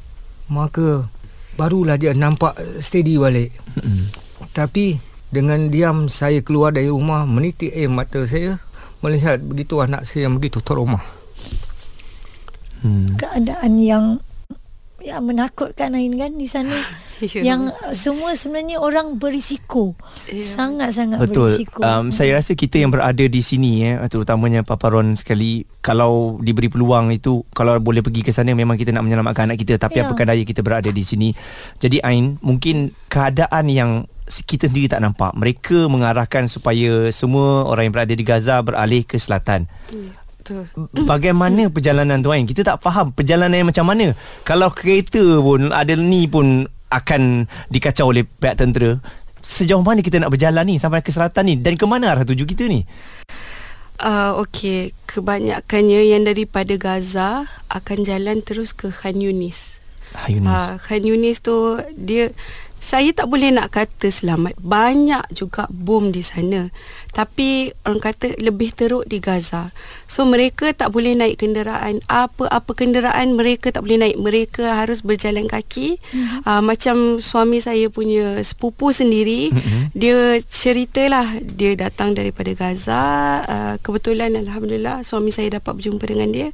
Maka 0.47 1.03
barulah 1.59 1.99
dia 1.99 2.15
nampak 2.15 2.55
steady 2.79 3.19
balik. 3.19 3.51
Tapi 4.55 4.95
dengan 5.27 5.67
diam 5.67 6.07
saya 6.07 6.39
keluar 6.39 6.71
dari 6.71 6.87
rumah 6.87 7.27
menitik 7.27 7.75
air 7.75 7.91
mata 7.91 8.23
saya 8.23 8.63
melihat 9.03 9.43
begitu 9.43 9.83
anak 9.83 10.07
saya 10.07 10.29
yang 10.29 10.37
begitu 10.37 10.61
trauma 10.61 11.01
hmm. 12.83 13.17
keadaan 13.17 13.79
yang 13.79 14.05
yang 15.03 15.27
menakutkan 15.27 15.91
Ain 15.99 16.15
kan 16.15 16.31
di 16.39 16.47
sana 16.47 16.71
ya. 17.35 17.43
yang 17.43 17.67
semua 17.91 18.39
sebenarnya 18.39 18.79
orang 18.79 19.19
berisiko 19.19 19.99
ya. 20.31 20.39
sangat-sangat 20.39 21.19
betul 21.19 21.51
berisiko. 21.51 21.83
um, 21.83 22.07
saya 22.09 22.39
rasa 22.39 22.55
kita 22.55 22.79
yang 22.79 22.89
berada 22.95 23.21
di 23.27 23.41
sini 23.43 23.83
eh 23.83 23.99
terutamanya 24.07 24.63
paparon 24.63 25.19
sekali 25.19 25.67
kalau 25.83 26.39
diberi 26.39 26.71
peluang 26.71 27.11
itu 27.11 27.43
kalau 27.51 27.75
boleh 27.83 27.99
pergi 27.99 28.23
ke 28.23 28.31
sana 28.31 28.55
memang 28.55 28.79
kita 28.79 28.95
nak 28.95 29.03
menyelamatkan 29.03 29.51
anak 29.51 29.59
kita 29.59 29.75
tapi 29.75 29.99
ya. 29.99 30.07
apakah 30.07 30.23
daya 30.23 30.43
kita 30.47 30.63
berada 30.63 30.87
di 30.87 31.03
sini 31.03 31.35
jadi 31.83 31.99
Ain 32.07 32.39
mungkin 32.39 32.95
keadaan 33.11 33.67
yang 33.67 33.91
kita 34.23 34.71
sendiri 34.71 34.87
tak 34.87 35.03
nampak 35.03 35.35
mereka 35.35 35.91
mengarahkan 35.91 36.47
supaya 36.47 37.11
semua 37.11 37.67
orang 37.67 37.91
yang 37.91 37.93
berada 37.93 38.15
di 38.15 38.23
Gaza 38.23 38.63
beralih 38.63 39.03
ke 39.03 39.19
selatan 39.19 39.67
ya. 39.91 40.22
Betul. 40.43 40.67
Bagaimana 41.07 41.71
perjalanan 41.71 42.19
tu 42.19 42.35
kan? 42.35 42.43
Kita 42.43 42.61
tak 42.67 42.83
faham 42.83 43.15
perjalanan 43.15 43.63
yang 43.63 43.69
macam 43.71 43.87
mana. 43.87 44.11
Kalau 44.43 44.67
kereta 44.75 45.39
pun 45.39 45.71
ada 45.71 45.95
ni 45.95 46.27
pun 46.27 46.67
akan 46.91 47.47
dikacau 47.71 48.11
oleh 48.11 48.27
pihak 48.27 48.59
tentera. 48.59 48.99
Sejauh 49.39 49.79
mana 49.79 50.03
kita 50.03 50.19
nak 50.19 50.35
berjalan 50.35 50.67
ni 50.67 50.75
sampai 50.83 50.99
ke 50.99 51.15
selatan 51.15 51.47
ni 51.47 51.55
dan 51.55 51.79
ke 51.79 51.87
mana 51.87 52.11
arah 52.11 52.27
tuju 52.27 52.43
kita 52.43 52.67
ni? 52.67 52.83
Uh, 54.03 54.35
Okey, 54.43 54.91
kebanyakannya 55.07 56.11
yang 56.11 56.27
daripada 56.27 56.75
Gaza 56.75 57.47
akan 57.71 58.03
jalan 58.03 58.43
terus 58.43 58.75
ke 58.75 58.91
Khan 58.91 59.15
Yunis. 59.15 59.79
Khan 60.11 60.43
Yunis. 60.43 60.51
Uh, 60.51 60.71
Khan 60.75 61.01
Yunis 61.07 61.39
tu 61.39 61.79
dia 61.95 62.35
saya 62.83 63.15
tak 63.15 63.31
boleh 63.31 63.47
nak 63.55 63.71
kata 63.71 64.11
selamat. 64.11 64.59
Banyak 64.59 65.31
juga 65.31 65.71
bom 65.71 66.11
di 66.11 66.19
sana. 66.19 66.67
Tapi 67.13 67.69
orang 67.85 68.01
kata 68.01 68.33
lebih 68.41 68.73
teruk 68.73 69.05
di 69.05 69.21
Gaza. 69.21 69.69
So 70.09 70.25
mereka 70.25 70.73
tak 70.73 70.89
boleh 70.89 71.13
naik 71.13 71.37
kenderaan. 71.45 72.01
Apa-apa 72.09 72.73
kenderaan 72.73 73.37
mereka 73.37 73.69
tak 73.69 73.85
boleh 73.85 74.01
naik. 74.01 74.17
Mereka 74.17 74.81
harus 74.81 75.05
berjalan 75.05 75.45
kaki. 75.45 76.01
Mm-hmm. 76.01 76.41
Uh, 76.49 76.61
macam 76.65 76.95
suami 77.21 77.61
saya 77.61 77.93
punya 77.93 78.41
sepupu 78.41 78.89
sendiri. 78.89 79.53
Mm-hmm. 79.53 79.81
Dia 79.93 80.41
ceritalah 80.41 81.37
dia 81.45 81.77
datang 81.77 82.17
daripada 82.17 82.49
Gaza. 82.57 83.05
Uh, 83.45 83.75
kebetulan 83.85 84.33
Alhamdulillah 84.33 85.05
suami 85.05 85.29
saya 85.29 85.61
dapat 85.61 85.77
berjumpa 85.77 86.09
dengan 86.09 86.33
dia. 86.33 86.49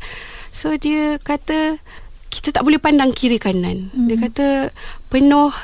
So 0.51 0.75
dia 0.75 1.23
kata 1.23 1.79
kita 2.27 2.51
tak 2.51 2.67
boleh 2.67 2.83
pandang 2.83 3.15
kiri 3.15 3.39
kanan. 3.39 3.95
Mm-hmm. 3.95 4.05
Dia 4.11 4.17
kata 4.27 4.47
penuh 5.07 5.55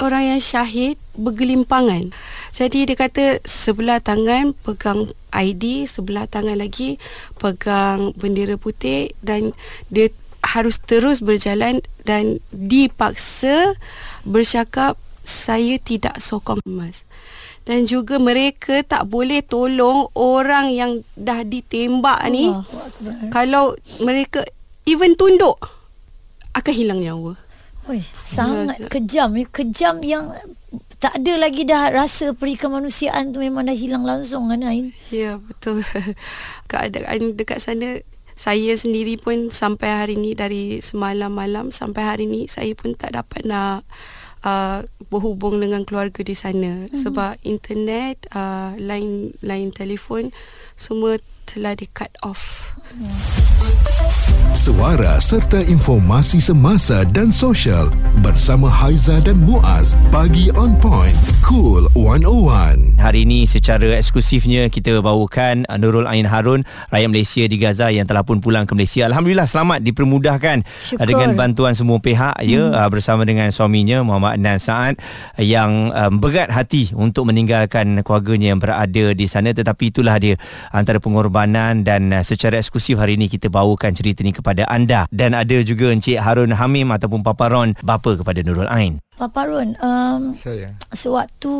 orang 0.00 0.36
yang 0.36 0.40
syahid 0.40 0.96
bergelimpangan. 1.18 2.14
Jadi 2.52 2.88
dia 2.88 2.96
kata 2.96 3.40
sebelah 3.44 4.00
tangan 4.00 4.56
pegang 4.56 5.08
ID, 5.32 5.84
sebelah 5.88 6.28
tangan 6.28 6.56
lagi 6.56 7.00
pegang 7.40 8.12
bendera 8.16 8.56
putih 8.56 9.12
dan 9.24 9.56
dia 9.92 10.12
harus 10.42 10.80
terus 10.82 11.24
berjalan 11.24 11.80
dan 12.04 12.42
dipaksa 12.50 13.78
bercakap 14.26 14.98
saya 15.22 15.78
tidak 15.78 16.18
sokong 16.18 16.58
emas 16.66 17.06
dan 17.62 17.86
juga 17.86 18.18
mereka 18.18 18.82
tak 18.82 19.06
boleh 19.06 19.38
tolong 19.46 20.10
orang 20.18 20.74
yang 20.74 20.92
dah 21.14 21.46
ditembak 21.46 22.18
ni 22.26 22.50
Allah 22.50 22.66
Akbar. 22.66 23.30
kalau 23.30 23.64
mereka 24.02 24.42
even 24.82 25.14
tunduk 25.14 25.54
akan 26.58 26.74
hilang 26.74 27.00
nyawa 27.00 27.38
Oi, 27.90 27.98
sangat 28.22 28.78
Rasa- 28.78 28.90
kejam 28.90 29.30
ya. 29.34 29.46
Kejam 29.50 29.96
yang 30.06 30.30
tak 31.02 31.18
ada 31.18 31.34
lagi 31.34 31.66
dah 31.66 31.90
rasa 31.90 32.30
peri 32.30 32.54
kemanusiaan 32.54 33.34
tu 33.34 33.42
memang 33.42 33.66
dah 33.66 33.74
hilang 33.74 34.06
langsung 34.06 34.46
kan 34.46 34.62
Ain. 34.62 34.94
Ya 35.10 35.42
betul 35.42 35.82
Keadaan 36.70 37.34
dekat 37.34 37.58
sana 37.58 37.98
Saya 38.38 38.78
sendiri 38.78 39.18
pun 39.18 39.50
Sampai 39.50 39.90
hari 39.90 40.14
ni 40.14 40.38
Dari 40.38 40.78
semalam 40.78 41.34
malam 41.34 41.74
Sampai 41.74 42.06
hari 42.06 42.30
ni 42.30 42.46
Saya 42.46 42.70
pun 42.78 42.94
tak 42.94 43.18
dapat 43.18 43.42
nak 43.42 43.82
uh, 44.46 44.86
Berhubung 45.10 45.58
dengan 45.58 45.82
keluarga 45.82 46.22
di 46.22 46.38
sana 46.38 46.86
mm-hmm. 46.86 46.94
Sebab 47.02 47.42
internet 47.42 48.22
uh, 48.38 48.78
Line 48.78 49.34
line 49.42 49.74
telefon 49.74 50.30
Semua 50.78 51.18
telah 51.50 51.74
di 51.74 51.90
cut 51.90 52.14
off 52.22 52.78
Suara 54.52 55.16
serta 55.16 55.64
informasi 55.64 56.44
semasa 56.44 57.08
dan 57.08 57.32
sosial 57.32 57.88
bersama 58.20 58.68
Haiza 58.68 59.16
dan 59.24 59.40
Muaz. 59.40 59.96
Pagi 60.12 60.52
on 60.60 60.76
point. 60.76 61.16
Cool 61.52 61.84
101. 61.92 62.96
Hari 62.96 63.28
ini 63.28 63.44
secara 63.44 64.00
eksklusifnya 64.00 64.72
kita 64.72 65.04
bawakan 65.04 65.68
uh, 65.68 65.76
Nurul 65.76 66.08
Ain 66.08 66.24
Harun 66.24 66.64
rakyat 66.88 67.08
Malaysia 67.12 67.44
di 67.44 67.60
Gaza 67.60 67.92
yang 67.92 68.08
telah 68.08 68.24
pun 68.24 68.40
pulang 68.40 68.64
ke 68.64 68.72
Malaysia. 68.72 69.04
Alhamdulillah 69.04 69.44
selamat 69.44 69.84
dipermudahkan 69.84 70.64
Syukur. 70.64 70.96
uh, 70.96 71.04
dengan 71.04 71.36
bantuan 71.36 71.76
semua 71.76 72.00
pihak 72.00 72.40
ya 72.40 72.72
uh, 72.72 72.88
bersama 72.88 73.28
dengan 73.28 73.52
suaminya 73.52 74.00
Muhammad 74.00 74.40
Adnan 74.40 74.56
Saad 74.64 74.96
yang 75.36 75.92
um, 75.92 76.24
berat 76.24 76.48
hati 76.48 76.88
untuk 76.96 77.28
meninggalkan 77.28 78.00
keluarganya 78.00 78.56
yang 78.56 78.60
berada 78.64 79.12
di 79.12 79.26
sana 79.28 79.52
tetapi 79.52 79.92
itulah 79.92 80.16
dia 80.16 80.40
antara 80.72 81.04
pengorbanan 81.04 81.84
dan 81.84 82.16
uh, 82.16 82.24
secara 82.24 82.64
eksklusif 82.64 82.96
hari 82.96 83.20
ini 83.20 83.28
kita 83.28 83.52
bawakan 83.52 83.92
cerita 83.92 84.24
ini 84.24 84.32
kepada 84.32 84.64
anda 84.72 85.04
dan 85.12 85.36
ada 85.36 85.60
juga 85.60 85.92
Encik 85.92 86.16
Harun 86.16 86.56
Hamim 86.56 86.88
ataupun 86.96 87.20
Papa 87.20 87.52
Ron 87.52 87.76
bapa 87.84 88.16
kepada 88.16 88.40
Nurul 88.40 88.72
Ain. 88.72 89.04
Papa 89.12 89.44
Ron, 89.44 89.76
um, 89.76 90.32
Saya. 90.32 90.72
sewaktu 90.88 91.52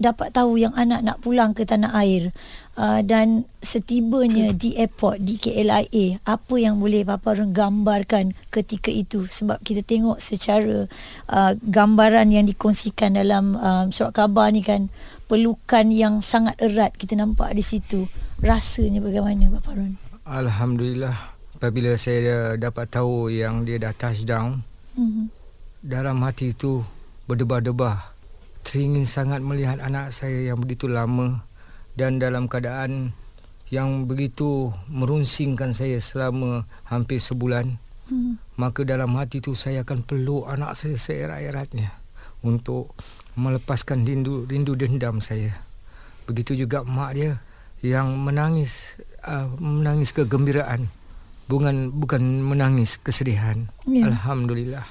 dapat 0.00 0.32
tahu 0.32 0.56
yang 0.56 0.72
anak 0.72 1.04
nak 1.04 1.20
pulang 1.20 1.52
ke 1.52 1.68
tanah 1.68 1.92
air 2.00 2.32
uh, 2.80 3.04
dan 3.04 3.44
setibanya 3.60 4.56
di 4.56 4.72
airport 4.80 5.20
di 5.20 5.36
KLIA, 5.36 6.24
apa 6.24 6.54
yang 6.56 6.80
boleh 6.80 7.04
Papa 7.04 7.36
Ron 7.36 7.52
gambarkan 7.52 8.32
ketika 8.48 8.88
itu 8.88 9.28
sebab 9.28 9.60
kita 9.60 9.84
tengok 9.84 10.16
secara 10.16 10.88
uh, 11.28 11.52
gambaran 11.60 12.32
yang 12.32 12.48
dikongsikan 12.48 13.20
dalam 13.20 13.52
uh, 13.60 13.84
surat 13.92 14.16
khabar 14.16 14.48
ni 14.48 14.64
kan 14.64 14.88
pelukan 15.28 15.92
yang 15.92 16.24
sangat 16.24 16.56
erat 16.56 16.96
kita 16.96 17.20
nampak 17.20 17.52
di 17.52 17.60
situ. 17.60 18.08
Rasanya 18.40 19.04
bagaimana 19.04 19.52
Papa 19.60 19.76
Ron? 19.76 20.00
Alhamdulillah 20.24 21.12
apabila 21.60 22.00
saya 22.00 22.56
dapat 22.56 22.88
tahu 22.88 23.28
yang 23.28 23.68
dia 23.68 23.76
dah 23.76 23.92
touchdown 23.92 24.64
Hmm. 24.94 25.26
dalam 25.82 26.22
hati 26.22 26.54
itu 26.54 26.86
berdebar-debar 27.24 28.14
teringin 28.64 29.04
sangat 29.04 29.44
melihat 29.44 29.78
anak 29.80 30.10
saya 30.10 30.52
yang 30.52 30.58
begitu 30.58 30.88
lama 30.88 31.44
dan 31.94 32.16
dalam 32.16 32.48
keadaan 32.48 33.12
yang 33.68 34.08
begitu 34.08 34.72
merunsingkan 34.88 35.72
saya 35.76 36.00
selama 36.00 36.64
hampir 36.88 37.20
sebulan. 37.20 37.80
Hmm. 38.04 38.36
maka 38.60 38.84
dalam 38.84 39.16
hati 39.16 39.40
itu 39.40 39.56
saya 39.56 39.80
akan 39.80 40.04
peluk 40.04 40.44
anak 40.44 40.76
saya 40.76 40.92
seerat-eratnya 41.00 41.88
untuk 42.44 42.92
melepaskan 43.32 44.04
rindu 44.04 44.44
rindu 44.44 44.76
dendam 44.76 45.24
saya. 45.24 45.56
Begitu 46.28 46.52
juga 46.52 46.84
mak 46.84 47.16
dia 47.16 47.40
yang 47.80 48.12
menangis 48.20 49.00
uh, 49.24 49.48
menangis 49.56 50.12
kegembiraan 50.12 50.92
bukan 51.44 51.92
bukan 51.92 52.22
menangis 52.42 52.96
kesedihan 52.96 53.68
Ya. 53.84 54.08
alhamdulillah 54.08 54.84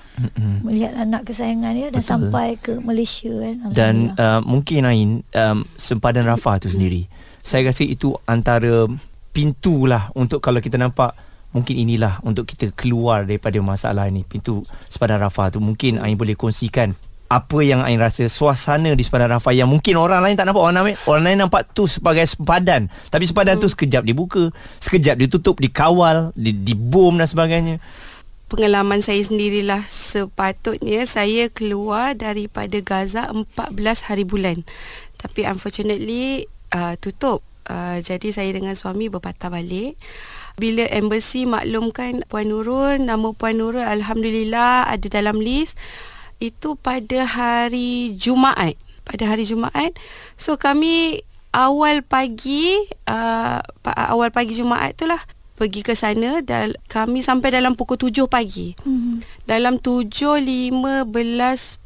Melihat 0.61 0.93
anak 0.93 1.25
kesayangan 1.25 1.73
dia 1.73 1.89
dah 1.89 1.97
Betul. 1.97 2.05
sampai 2.05 2.47
ke 2.61 2.77
Malaysia 2.77 3.33
kan. 3.33 3.55
Dan 3.73 4.13
uh, 4.13 4.45
mungkin 4.45 4.85
Ain 4.85 5.09
um, 5.25 5.65
sempadan 5.73 6.29
Rafah 6.29 6.61
tu 6.61 6.69
sendiri. 6.69 7.09
Saya 7.41 7.73
rasa 7.73 7.81
itu 7.81 8.13
antara 8.29 8.85
pintu 9.33 9.89
lah 9.89 10.13
untuk 10.13 10.37
kalau 10.37 10.61
kita 10.61 10.77
nampak 10.77 11.17
mungkin 11.49 11.81
inilah 11.81 12.21
untuk 12.21 12.45
kita 12.45 12.69
keluar 12.77 13.25
daripada 13.25 13.57
masalah 13.65 14.05
ini. 14.05 14.21
Pintu 14.21 14.61
sempadan 14.85 15.17
Rafah 15.25 15.57
tu 15.57 15.57
mungkin 15.57 15.97
Ain 15.97 16.13
boleh 16.13 16.37
kongsikan 16.37 16.93
apa 17.33 17.59
yang 17.65 17.81
Ain 17.81 17.97
rasa 17.97 18.29
suasana 18.29 18.93
di 18.93 19.01
sempadan 19.01 19.33
Rafah 19.37 19.53
yang 19.57 19.65
mungkin 19.65 19.97
orang 19.97 20.21
lain 20.21 20.37
tak 20.37 20.45
nampak 20.45 20.61
orang 20.61 20.93
lain, 20.93 20.97
orang 21.09 21.23
lain 21.25 21.37
nampak 21.45 21.65
tu 21.73 21.89
sebagai 21.89 22.23
sempadan 22.29 22.85
tapi 23.09 23.25
sempadan 23.25 23.57
tu 23.57 23.65
sekejap 23.65 24.05
dibuka 24.05 24.53
sekejap 24.77 25.17
ditutup 25.17 25.57
dikawal 25.57 26.29
di, 26.37 26.53
dibom 26.53 27.17
dan 27.17 27.25
sebagainya 27.25 27.81
pengalaman 28.53 29.01
saya 29.01 29.17
sendirilah 29.17 29.81
sepatutnya 29.89 31.09
saya 31.09 31.49
keluar 31.49 32.13
daripada 32.13 32.77
Gaza 32.85 33.25
14 33.33 33.73
hari 34.05 34.29
bulan. 34.29 34.61
Tapi 35.17 35.49
unfortunately 35.49 36.45
uh, 36.69 36.93
tutup. 37.01 37.41
Uh, 37.65 37.97
jadi 37.97 38.29
saya 38.29 38.53
dengan 38.53 38.77
suami 38.77 39.09
berpatah 39.09 39.49
balik. 39.49 39.97
Bila 40.53 40.85
embassy 40.93 41.49
maklumkan 41.49 42.21
Puan 42.29 42.53
Nurul, 42.53 43.01
nama 43.01 43.33
Puan 43.33 43.57
Nurul 43.57 43.81
alhamdulillah 43.81 44.85
ada 44.85 45.07
dalam 45.09 45.41
list 45.41 45.79
itu 46.39 46.77
pada 46.79 47.25
hari 47.25 48.13
Jumaat. 48.15 48.77
Pada 49.03 49.27
hari 49.27 49.43
Jumaat. 49.43 49.93
So 50.39 50.55
kami 50.55 51.21
awal 51.53 52.01
pagi 52.01 52.73
uh, 53.05 53.61
awal 54.09 54.33
pagi 54.33 54.57
Jumaat 54.57 54.97
tu 54.97 55.05
lah 55.05 55.21
pergi 55.53 55.85
ke 55.85 55.93
sana 55.93 56.41
dan 56.41 56.73
kami 56.89 57.21
sampai 57.21 57.53
dalam 57.53 57.77
pukul 57.77 57.99
7 57.99 58.25
pagi. 58.25 58.73
Hmm. 58.81 59.21
Dalam 59.45 59.77
7.15 59.77 60.73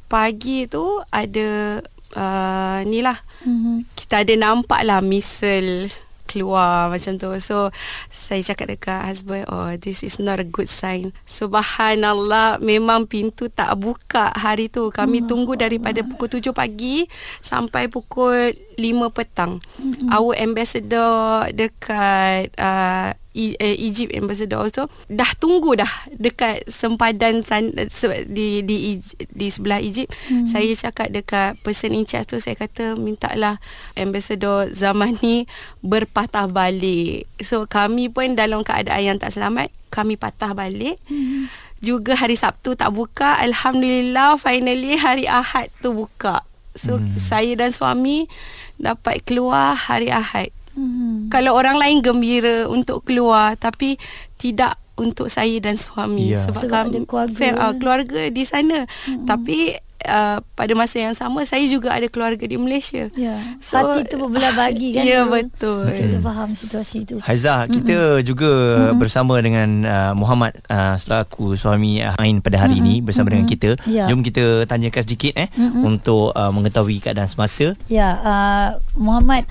pagi 0.07 0.71
tu 0.71 0.85
ada 1.11 1.81
uh, 2.15 2.79
ni 2.87 3.03
lah 3.03 3.19
Hmm. 3.37 3.85
kita 3.93 4.25
ada 4.25 4.33
nampak 4.33 4.81
lah 4.81 4.97
misal 4.99 5.93
keluar 6.27 6.91
macam 6.91 7.15
tu. 7.15 7.31
So 7.39 7.71
saya 8.11 8.43
cakap 8.43 8.75
dekat 8.75 9.01
husband, 9.07 9.47
oh 9.47 9.71
this 9.79 10.03
is 10.03 10.19
not 10.19 10.43
a 10.43 10.47
good 10.47 10.67
sign. 10.67 11.15
Subhanallah, 11.23 12.59
memang 12.59 13.07
pintu 13.07 13.47
tak 13.47 13.71
buka 13.79 14.35
hari 14.35 14.67
tu. 14.67 14.91
Kami 14.91 15.23
Allah 15.23 15.29
tunggu 15.31 15.55
daripada 15.55 16.03
pukul 16.03 16.27
7 16.27 16.51
pagi 16.51 17.07
sampai 17.39 17.87
pukul 17.87 18.51
5 18.75 19.15
petang. 19.15 19.63
Mm-hmm. 19.79 20.11
Our 20.11 20.33
ambassador 20.37 21.47
dekat 21.55 22.51
uh, 22.59 23.15
Egypt 23.61 24.17
ambassador 24.17 24.65
also 24.65 24.89
dah 25.05 25.29
tunggu 25.37 25.77
dah 25.77 25.89
dekat 26.17 26.65
sempadan 26.65 27.45
san, 27.45 27.69
se- 27.87 28.25
di 28.25 28.65
di 28.65 28.97
di 29.29 29.47
sebelah 29.47 29.77
Egypt. 29.77 30.09
Hmm. 30.27 30.49
Saya 30.49 30.73
cakap 30.73 31.13
dekat 31.13 31.61
person 31.61 31.93
in 31.93 32.09
charge 32.09 32.33
tu 32.33 32.41
saya 32.41 32.57
kata 32.57 32.97
mintalah 32.97 33.61
ambassador 33.93 34.73
zaman 34.73 35.13
ni 35.21 35.45
berpatah 35.85 36.49
balik. 36.49 37.29
So 37.37 37.69
kami 37.69 38.09
pun 38.09 38.33
dalam 38.33 38.65
keadaan 38.65 39.15
yang 39.15 39.17
tak 39.21 39.37
selamat, 39.37 39.69
kami 39.93 40.17
patah 40.17 40.57
balik. 40.57 40.97
Hmm. 41.05 41.45
Juga 41.77 42.17
hari 42.17 42.33
Sabtu 42.33 42.73
tak 42.73 42.89
buka. 42.89 43.37
Alhamdulillah 43.37 44.41
finally 44.41 44.97
hari 44.97 45.29
Ahad 45.29 45.69
tu 45.85 45.93
buka. 45.93 46.41
So 46.73 46.97
hmm. 46.97 47.21
saya 47.21 47.53
dan 47.53 47.69
suami 47.69 48.25
dapat 48.81 49.21
keluar 49.25 49.77
hari 49.77 50.09
Ahad. 50.09 50.49
Hmm. 50.77 51.27
Kalau 51.33 51.57
orang 51.57 51.81
lain 51.81 52.05
gembira 52.05 52.69
untuk 52.69 53.01
keluar 53.01 53.57
tapi 53.57 53.97
tidak 54.37 54.77
untuk 54.97 55.29
saya 55.29 55.57
dan 55.61 55.77
suami 55.77 56.33
Ya. 56.33 56.41
sebab, 56.41 56.61
Sebab 56.61 56.83
kami 56.89 57.05
keluarga. 57.05 57.37
fa- 57.37 57.57
uh, 57.69 57.73
keluarga 57.77 58.21
di 58.29 58.43
sana. 58.45 58.85
Hmm. 59.05 59.25
Tapi 59.25 59.77
uh, 60.05 60.37
pada 60.57 60.73
masa 60.73 60.97
yang 60.97 61.13
sama 61.13 61.45
saya 61.45 61.65
juga 61.69 61.93
ada 61.93 62.09
keluarga 62.09 62.45
di 62.45 62.57
Malaysia. 62.57 63.09
Ya. 63.13 63.37
So, 63.61 63.77
Hati 63.77 64.09
tu 64.09 64.17
berbelah 64.17 64.53
bagi 64.57 64.97
kan. 64.97 65.05
Ya, 65.09 65.23
Nurul? 65.23 65.47
betul. 65.47 65.85
Kita 65.93 66.17
faham 66.19 66.49
situasi 66.57 67.05
tu. 67.05 67.15
Haiza, 67.21 67.69
kita 67.69 68.21
juga 68.25 68.49
mm-hmm. 68.49 68.97
bersama 68.97 69.37
dengan 69.39 69.69
uh, 69.85 70.13
Muhammad 70.17 70.57
uh, 70.67 70.97
selaku 70.97 71.53
suami 71.53 72.01
uh, 72.01 72.17
Ain 72.17 72.41
pada 72.41 72.59
hari 72.59 72.81
mm-hmm. 72.81 72.89
ini 72.97 73.05
bersama 73.05 73.29
mm-hmm. 73.31 73.45
dengan 73.45 73.47
kita. 73.47 73.69
Ya. 73.85 74.05
Jom 74.09 74.25
kita 74.25 74.65
tanyakan 74.65 75.01
sedikit 75.05 75.33
eh 75.37 75.49
mm-hmm. 75.53 75.83
untuk 75.85 76.33
uh, 76.33 76.51
mengetahui 76.51 76.99
keadaan 76.99 77.29
semasa. 77.29 77.77
Ya, 77.87 78.17
uh, 78.25 78.69
Muhammad, 78.97 79.45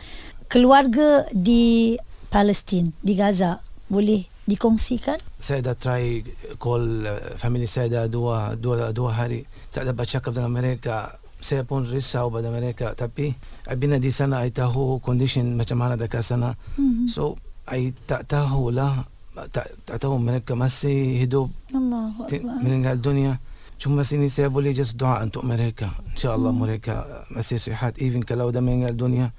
keluarga 0.47 1.25
di 1.31 1.95
Palestin, 2.29 2.93
di 2.99 3.15
Gaza, 3.15 3.59
boleh 3.87 4.27
dikongsikan? 4.45 5.19
saya 5.37 5.59
dah 5.61 5.75
try 5.75 6.23
call 6.57 6.83
uh, 7.03 7.35
family 7.35 7.67
saya 7.67 7.87
dah 7.89 8.05
dua 8.07 8.55
dua 8.55 8.91
dua 8.91 9.11
hari 9.13 9.43
tak 9.69 9.85
dapat 9.85 10.07
cakap 10.09 10.33
dengan 10.33 10.51
mereka 10.53 10.97
saya 11.37 11.63
pun 11.63 11.83
risau 11.83 12.31
pada 12.31 12.47
mereka 12.49 12.91
tapi 12.93 13.35
I 13.67 13.75
bina 13.75 13.95
di 13.97 14.09
sana 14.09 14.43
I 14.43 14.51
tahu 14.51 14.99
condition 14.99 15.55
macam 15.55 15.79
mana 15.79 15.95
dekat 15.95 16.23
sana 16.25 16.55
Mhm. 16.75 17.07
so 17.07 17.35
I 17.67 17.91
tak 18.01 18.27
tahu 18.27 18.71
lah 18.71 19.03
tak 19.51 19.67
tak 19.85 19.99
tahu 19.99 20.15
mereka 20.17 20.55
masih 20.55 21.21
hidup 21.21 21.51
Allahu 21.71 22.27
ti- 22.27 22.39
Akbar. 22.41 22.59
meninggal 22.61 22.97
dunia 22.97 23.39
cuma 23.77 24.03
sini 24.03 24.27
saya 24.27 24.47
boleh 24.47 24.71
just 24.73 24.95
doa 24.95 25.21
untuk 25.21 25.43
mereka 25.43 25.91
insyaallah 26.13 26.51
Hmm. 26.51 26.63
mereka 26.65 27.03
masih 27.29 27.59
sihat 27.61 27.99
even 27.99 28.23
kalau 28.23 28.49
dah 28.49 28.59
meninggal 28.59 28.95
dunia 28.95 29.31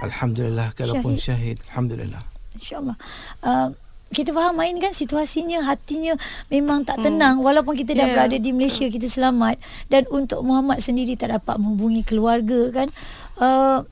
alhamdulillah 0.00 0.72
kalaupun 0.76 1.16
syahid. 1.16 1.60
alhamdulillah. 1.72 2.22
InsyaAllah. 2.56 2.96
Uh, 3.44 3.68
kita 4.06 4.30
faham 4.30 4.54
Ain 4.62 4.78
kan 4.78 4.94
situasinya 4.94 5.66
hatinya 5.66 6.14
memang 6.46 6.86
tak 6.86 7.02
tenang. 7.02 7.42
Walaupun 7.42 7.74
kita 7.74 7.90
dah 7.92 8.06
Yeah. 8.06 8.14
berada 8.14 8.36
di 8.38 8.54
Malaysia 8.54 8.86
kita 8.86 9.10
selamat. 9.10 9.58
Dan 9.90 10.06
untuk 10.14 10.46
Muhammad 10.46 10.78
sendiri 10.78 11.18
tak 11.18 11.34
dapat 11.34 11.58
menghubungi 11.58 12.06
keluarga 12.06 12.70
kan. 12.70 12.88
Uh, 13.36 13.82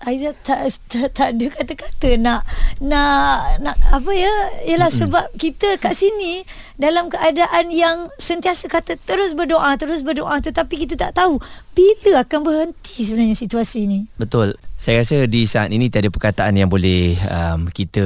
Aizat 0.00 0.36
tak, 0.40 0.64
tak, 0.88 1.12
tak 1.12 1.28
ada 1.36 1.46
kata-kata 1.52 2.16
nak 2.16 2.40
nak 2.80 3.60
nak 3.60 3.76
apa 3.92 4.12
ya 4.16 4.34
ialah 4.72 4.88
sebab 4.88 5.24
kita 5.36 5.76
kat 5.76 5.92
sini 5.92 6.40
dalam 6.80 7.12
keadaan 7.12 7.68
yang 7.68 8.08
sentiasa 8.16 8.72
kata 8.72 8.96
terus 9.04 9.36
berdoa 9.36 9.76
terus 9.76 10.00
berdoa 10.00 10.40
tetapi 10.40 10.88
kita 10.88 10.96
tak 10.96 11.20
tahu 11.20 11.36
bila 11.76 12.24
akan 12.24 12.40
berhenti 12.40 13.04
sebenarnya 13.04 13.36
situasi 13.36 13.84
ini 13.84 14.00
Betul. 14.16 14.56
Saya 14.80 15.04
rasa 15.04 15.28
di 15.28 15.44
saat 15.44 15.68
ini 15.68 15.92
tiada 15.92 16.08
perkataan 16.08 16.56
yang 16.56 16.72
boleh 16.72 17.12
um, 17.28 17.68
kita 17.68 18.04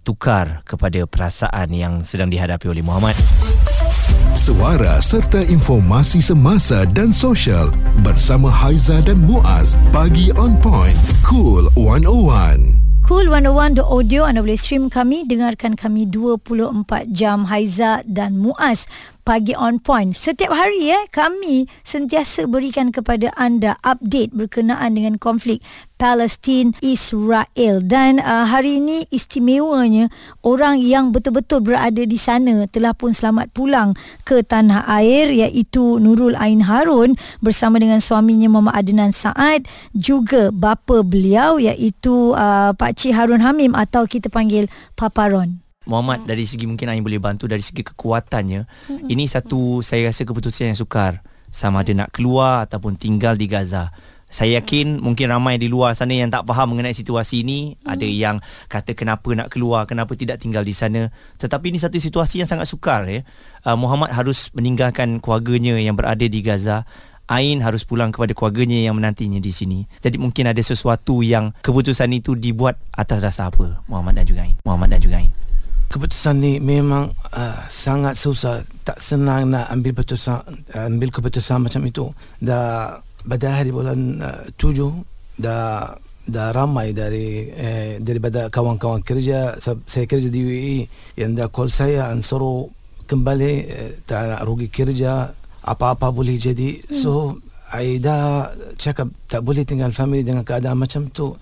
tukar 0.00 0.64
kepada 0.64 1.04
perasaan 1.04 1.68
yang 1.68 2.00
sedang 2.00 2.32
dihadapi 2.32 2.64
oleh 2.64 2.80
Muhammad. 2.80 3.12
Suara 4.34 5.00
serta 5.00 5.40
informasi 5.40 6.20
semasa 6.20 6.84
dan 6.84 7.14
sosial 7.14 7.72
bersama 8.02 8.52
Haiza 8.52 9.00
dan 9.00 9.22
Muaz. 9.24 9.72
Pagi 9.94 10.28
on 10.36 10.58
point. 10.60 10.98
Cool 11.24 11.70
101. 11.76 12.84
Cool 13.04 13.28
101 13.28 13.76
The 13.76 13.84
Audio 13.84 14.24
anda 14.24 14.40
boleh 14.40 14.56
stream 14.56 14.88
kami 14.88 15.28
dengarkan 15.28 15.76
kami 15.76 16.08
24 16.08 17.04
jam 17.12 17.44
Haiza 17.52 18.00
dan 18.08 18.40
Muaz 18.40 18.88
pagi 19.24 19.56
on 19.56 19.80
point 19.80 20.12
setiap 20.12 20.52
hari 20.52 20.92
eh 20.92 21.08
kami 21.08 21.64
sentiasa 21.80 22.44
berikan 22.44 22.92
kepada 22.92 23.32
anda 23.40 23.80
update 23.80 24.36
berkenaan 24.36 24.92
dengan 24.92 25.16
konflik 25.16 25.64
Palestin 25.96 26.76
Israel 26.84 27.80
dan 27.80 28.20
uh, 28.20 28.44
hari 28.44 28.76
ini 28.76 29.08
istimewanya 29.08 30.12
orang 30.44 30.76
yang 30.76 31.16
betul-betul 31.16 31.64
berada 31.64 32.04
di 32.04 32.20
sana 32.20 32.68
telah 32.68 32.92
pun 32.92 33.16
selamat 33.16 33.48
pulang 33.56 33.96
ke 34.28 34.44
tanah 34.44 34.84
air 35.00 35.32
iaitu 35.32 35.96
Nurul 35.96 36.36
Ain 36.36 36.68
Harun 36.68 37.16
bersama 37.40 37.80
dengan 37.80 38.04
suaminya 38.04 38.52
Muhammad 38.52 38.84
Adnan 38.84 39.16
Saad 39.16 39.64
juga 39.96 40.52
bapa 40.52 41.00
beliau 41.00 41.56
iaitu 41.56 42.36
uh, 42.36 42.76
Pak 42.76 42.92
Cik 43.00 43.16
Harun 43.16 43.40
Hamim 43.40 43.72
atau 43.72 44.04
kita 44.04 44.28
panggil 44.28 44.68
Papa 44.92 45.32
Ron. 45.32 45.63
Muhammad 45.84 46.24
dari 46.24 46.48
segi 46.48 46.64
mungkin 46.64 46.88
Ain 46.88 47.04
boleh 47.04 47.20
bantu 47.20 47.48
dari 47.48 47.60
segi 47.60 47.84
kekuatannya. 47.84 48.64
Ini 49.08 49.24
satu 49.28 49.84
saya 49.84 50.08
rasa 50.08 50.24
keputusan 50.24 50.72
yang 50.72 50.78
sukar 50.78 51.20
sama 51.54 51.86
ada 51.86 51.94
nak 51.94 52.10
keluar 52.10 52.66
ataupun 52.66 52.98
tinggal 52.98 53.38
di 53.38 53.46
Gaza. 53.46 53.94
Saya 54.34 54.58
yakin 54.58 54.98
mungkin 54.98 55.30
ramai 55.30 55.62
di 55.62 55.70
luar 55.70 55.94
sana 55.94 56.10
yang 56.10 56.26
tak 56.26 56.42
faham 56.42 56.74
mengenai 56.74 56.90
situasi 56.90 57.46
ini. 57.46 57.78
Ada 57.86 58.02
yang 58.02 58.42
kata 58.66 58.98
kenapa 58.98 59.30
nak 59.30 59.46
keluar, 59.54 59.86
kenapa 59.86 60.18
tidak 60.18 60.42
tinggal 60.42 60.66
di 60.66 60.74
sana. 60.74 61.06
Tetapi 61.38 61.70
ini 61.70 61.78
satu 61.78 62.02
situasi 62.02 62.42
yang 62.42 62.50
sangat 62.50 62.66
sukar 62.66 63.06
ya. 63.06 63.22
Uh, 63.62 63.78
Muhammad 63.78 64.10
harus 64.10 64.50
meninggalkan 64.50 65.22
keluarganya 65.22 65.78
yang 65.78 65.94
berada 65.94 66.26
di 66.26 66.42
Gaza. 66.42 66.82
Ain 67.30 67.62
harus 67.62 67.86
pulang 67.86 68.10
kepada 68.10 68.34
keluarganya 68.34 68.82
yang 68.82 68.98
menantinya 68.98 69.38
di 69.38 69.54
sini. 69.54 69.86
Jadi 70.02 70.18
mungkin 70.18 70.50
ada 70.50 70.60
sesuatu 70.60 71.22
yang 71.22 71.54
keputusan 71.62 72.10
itu 72.10 72.34
dibuat 72.34 72.74
atas 72.90 73.22
dasar 73.22 73.54
apa? 73.54 73.86
Muhammad 73.86 74.18
dan 74.18 74.24
juga 74.26 74.40
Ain. 74.44 74.58
Muhammad 74.66 74.98
dan 74.98 75.00
juga 75.00 75.22
Ain. 75.22 75.43
Keputusan 75.94 76.42
ni 76.42 76.52
memang 76.58 77.14
uh, 77.30 77.58
sangat 77.70 78.18
susah. 78.18 78.66
Tak 78.82 78.98
senang 78.98 79.54
nak 79.54 79.70
ambil 79.70 79.94
keputusan 79.94 80.42
ambil 80.74 81.14
keputusan 81.14 81.62
macam 81.62 81.82
itu. 81.86 82.10
Dah 82.42 82.98
pada 83.22 83.62
hari 83.62 83.70
bulan 83.70 84.18
uh, 84.18 84.42
tujuh 84.58 84.90
dah 85.38 85.94
dah 86.24 86.48
ramai 86.56 86.96
dari 86.96 87.52
eh, 87.52 88.00
daripada 88.00 88.48
kawan-kawan 88.48 89.04
kerja 89.04 89.60
Sa- 89.60 89.84
saya 89.84 90.08
kerja 90.08 90.32
di 90.32 90.40
UAE 90.40 90.78
yang 91.20 91.36
dah 91.36 91.52
call 91.52 91.68
saya 91.68 92.08
dan 92.08 92.24
suruh 92.24 92.64
kembali 93.04 93.52
eh, 93.68 93.90
tak 94.08 94.32
nak 94.32 94.42
rugi 94.48 94.72
kerja 94.72 95.30
apa-apa 95.64 96.10
boleh 96.10 96.36
jadi. 96.36 96.80
So 96.90 97.38
I 97.72 98.00
dah 98.00 98.52
cakap 98.80 99.12
tak 99.28 99.44
boleh 99.44 99.64
tinggal 99.64 99.92
family 99.92 100.24
dengan 100.24 100.44
keadaan 100.44 100.80
macam 100.80 101.08
tu. 101.12 101.36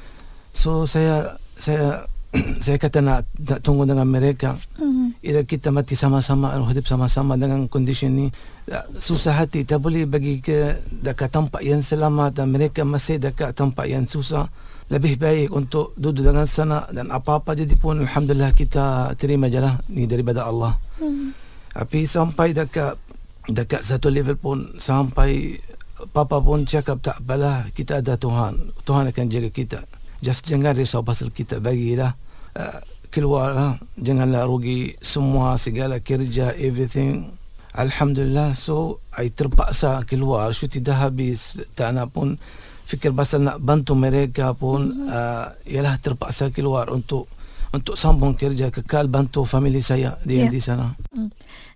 So 0.51 0.85
saya 0.85 1.39
saya 1.57 2.03
saya 2.65 2.81
kata 2.81 3.05
nak, 3.05 3.29
nak 3.37 3.61
tunggu 3.61 3.85
dengan 3.85 4.09
mereka. 4.09 4.57
Hmm. 4.81 5.13
Either 5.21 5.45
kita 5.45 5.69
mati 5.69 5.93
sama-sama 5.93 6.57
atau 6.57 6.65
hidup 6.65 6.89
sama-sama 6.89 7.37
dengan 7.37 7.69
kondisi 7.69 8.09
ni. 8.09 8.33
Tak- 8.65 8.89
susah 8.97 9.37
hati. 9.37 9.69
Tak 9.69 9.85
boleh 9.85 10.09
bagi 10.09 10.41
ke 10.41 10.81
dekat 11.05 11.29
tempat 11.29 11.61
yang 11.61 11.85
selamat 11.85 12.41
dan 12.41 12.49
mereka 12.49 12.89
masih 12.89 13.21
dekat 13.21 13.53
tempat 13.53 13.85
yang 13.85 14.09
susah. 14.09 14.49
Lebih 14.89 15.21
baik 15.21 15.49
untuk 15.53 15.97
duduk 15.97 16.25
dengan 16.25 16.45
sana 16.45 16.85
dan 16.93 17.09
apa-apa 17.09 17.57
jadi 17.57 17.77
pun 17.81 18.01
Alhamdulillah 18.05 18.53
kita 18.53 19.17
terima 19.17 19.49
je 19.49 19.61
lah 19.61 19.77
ni 19.93 20.05
daripada 20.09 20.49
Allah. 20.49 20.77
Hmm. 21.01 21.35
tapi 21.73 22.05
sampai 22.05 22.53
dekat 22.53 23.01
dekat 23.49 23.81
satu 23.81 24.13
level 24.13 24.37
pun 24.37 24.77
sampai 24.77 25.57
papa 26.13 26.39
pun 26.45 26.69
cakap 26.69 27.01
tak 27.01 27.25
apalah 27.25 27.65
kita 27.73 28.05
ada 28.05 28.21
Tuhan. 28.21 28.73
Tuhan 28.85 29.09
akan 29.09 29.27
jaga 29.33 29.49
kita 29.49 29.81
just 30.23 30.47
jangan 30.47 30.73
risau 30.79 31.03
pasal 31.03 31.35
kita 31.35 31.59
bagilah. 31.59 32.15
Uh, 32.55 32.79
keluarlah. 33.13 33.77
Janganlah 33.99 34.49
rugi 34.49 34.95
semua 35.03 35.59
segala 35.61 35.99
kerja 36.01 36.55
everything. 36.57 37.29
Alhamdulillah. 37.75 38.55
So 38.57 39.03
I 39.19 39.29
terpaksa 39.29 40.07
keluar. 40.09 40.55
Syuti 40.55 40.81
dah 40.81 41.11
habis. 41.11 41.61
Tak 41.75 41.93
nak 41.93 42.15
pun 42.15 42.39
fikir 42.89 43.13
pasal 43.13 43.45
nak 43.45 43.59
bantu 43.61 43.99
mereka 43.99 44.55
pun. 44.55 45.11
Uh, 45.11 45.51
ialah 45.69 45.99
terpaksa 46.01 46.49
keluar 46.55 46.89
untuk 46.89 47.29
untuk 47.73 47.97
sambung 47.97 48.37
kerja 48.37 48.69
kekal 48.69 49.09
bantu 49.09 49.49
family 49.49 49.81
saya 49.81 50.21
di 50.23 50.45
Ya. 50.45 50.49
di 50.49 50.61
sana. 50.61 50.93
Hmm. 51.13 51.33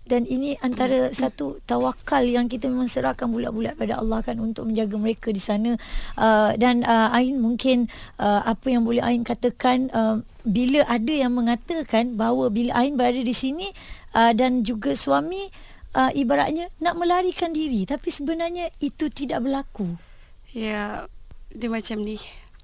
Dan 0.07 0.23
ini 0.23 0.55
antara 0.63 1.11
satu 1.11 1.59
tawakal 1.67 2.23
yang 2.23 2.47
kita 2.47 2.71
memang 2.71 2.87
serahkan 2.87 3.27
bulat-bulat 3.27 3.75
pada 3.75 3.99
Allah 3.99 4.23
kan 4.23 4.39
untuk 4.39 4.71
menjaga 4.71 4.95
mereka 4.95 5.29
di 5.35 5.43
sana. 5.43 5.75
Uh, 6.15 6.55
dan 6.55 6.87
uh, 6.87 7.11
Ain 7.11 7.43
mungkin 7.43 7.91
uh, 8.17 8.47
apa 8.47 8.71
yang 8.71 8.87
boleh 8.87 9.03
Ain 9.03 9.27
katakan 9.27 9.91
uh, 9.91 10.23
bila 10.47 10.87
ada 10.87 11.11
yang 11.11 11.35
mengatakan 11.35 12.15
bahawa 12.15 12.47
bila 12.47 12.79
Ain 12.79 12.95
berada 12.95 13.19
di 13.19 13.35
sini 13.35 13.67
uh, 14.15 14.31
dan 14.31 14.63
juga 14.63 14.95
suami 14.95 15.43
uh, 15.93 16.11
ibaratnya 16.15 16.71
nak 16.79 16.95
melarikan 16.95 17.51
diri 17.51 17.83
tapi 17.83 18.07
sebenarnya 18.07 18.71
itu 18.79 19.11
tidak 19.11 19.43
berlaku. 19.43 19.99
Ya, 20.55 21.05
dia 21.51 21.67
macam 21.67 22.01
ni. 22.01 22.15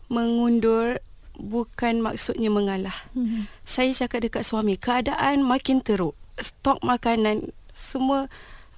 Mengundur 0.08 1.04
bukan 1.38 2.00
maksudnya 2.00 2.50
mengalah. 2.54 2.94
Hmm. 3.18 3.50
Saya 3.66 3.92
cakap 3.94 4.30
dekat 4.30 4.44
suami, 4.46 4.78
keadaan 4.78 5.42
makin 5.46 5.82
teruk. 5.82 6.14
Stok 6.38 6.82
makanan 6.82 7.54
semua 7.74 8.30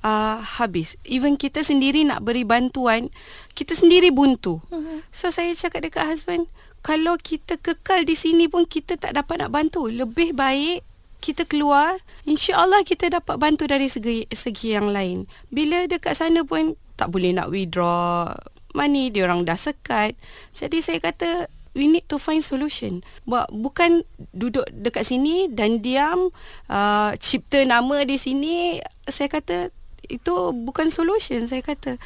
uh, 0.06 0.38
habis. 0.62 0.96
Even 1.08 1.36
kita 1.36 1.66
sendiri 1.66 2.06
nak 2.06 2.22
beri 2.22 2.46
bantuan, 2.46 3.10
kita 3.58 3.74
sendiri 3.74 4.14
buntu. 4.14 4.62
So 5.10 5.34
saya 5.34 5.52
cakap 5.58 5.88
dekat 5.88 6.06
husband, 6.06 6.46
kalau 6.86 7.18
kita 7.18 7.58
kekal 7.58 8.06
di 8.06 8.14
sini 8.14 8.46
pun 8.46 8.70
kita 8.70 8.96
tak 9.02 9.18
dapat 9.18 9.42
nak 9.42 9.52
bantu. 9.52 9.90
Lebih 9.90 10.38
baik 10.38 10.86
kita 11.26 11.50
keluar, 11.50 11.98
insya-Allah 12.30 12.86
kita 12.86 13.10
dapat 13.10 13.42
bantu 13.42 13.66
dari 13.66 13.90
segi 13.90 14.30
segi 14.30 14.78
yang 14.78 14.94
lain. 14.94 15.26
Bila 15.50 15.90
dekat 15.90 16.14
sana 16.14 16.46
pun 16.46 16.78
tak 16.96 17.10
boleh 17.10 17.34
nak 17.34 17.50
withdraw 17.50 18.30
money, 18.78 19.10
dia 19.10 19.26
orang 19.26 19.42
dah 19.48 19.58
sekat. 19.58 20.14
Jadi 20.54 20.86
saya 20.86 21.02
kata 21.02 21.50
we 21.76 21.92
need 21.92 22.08
to 22.08 22.18
find 22.18 22.42
solution. 22.42 23.04
Buat 23.28 23.52
bukan 23.52 24.02
duduk 24.32 24.66
dekat 24.72 25.06
sini 25.06 25.52
dan 25.52 25.84
diam 25.84 26.32
uh, 26.72 27.12
cipta 27.20 27.62
nama 27.68 28.08
di 28.08 28.16
sini 28.16 28.80
saya 29.06 29.28
kata 29.30 29.70
itu 30.08 30.34
bukan 30.56 30.88
solution 30.90 31.44
saya 31.46 31.62
kata. 31.62 32.00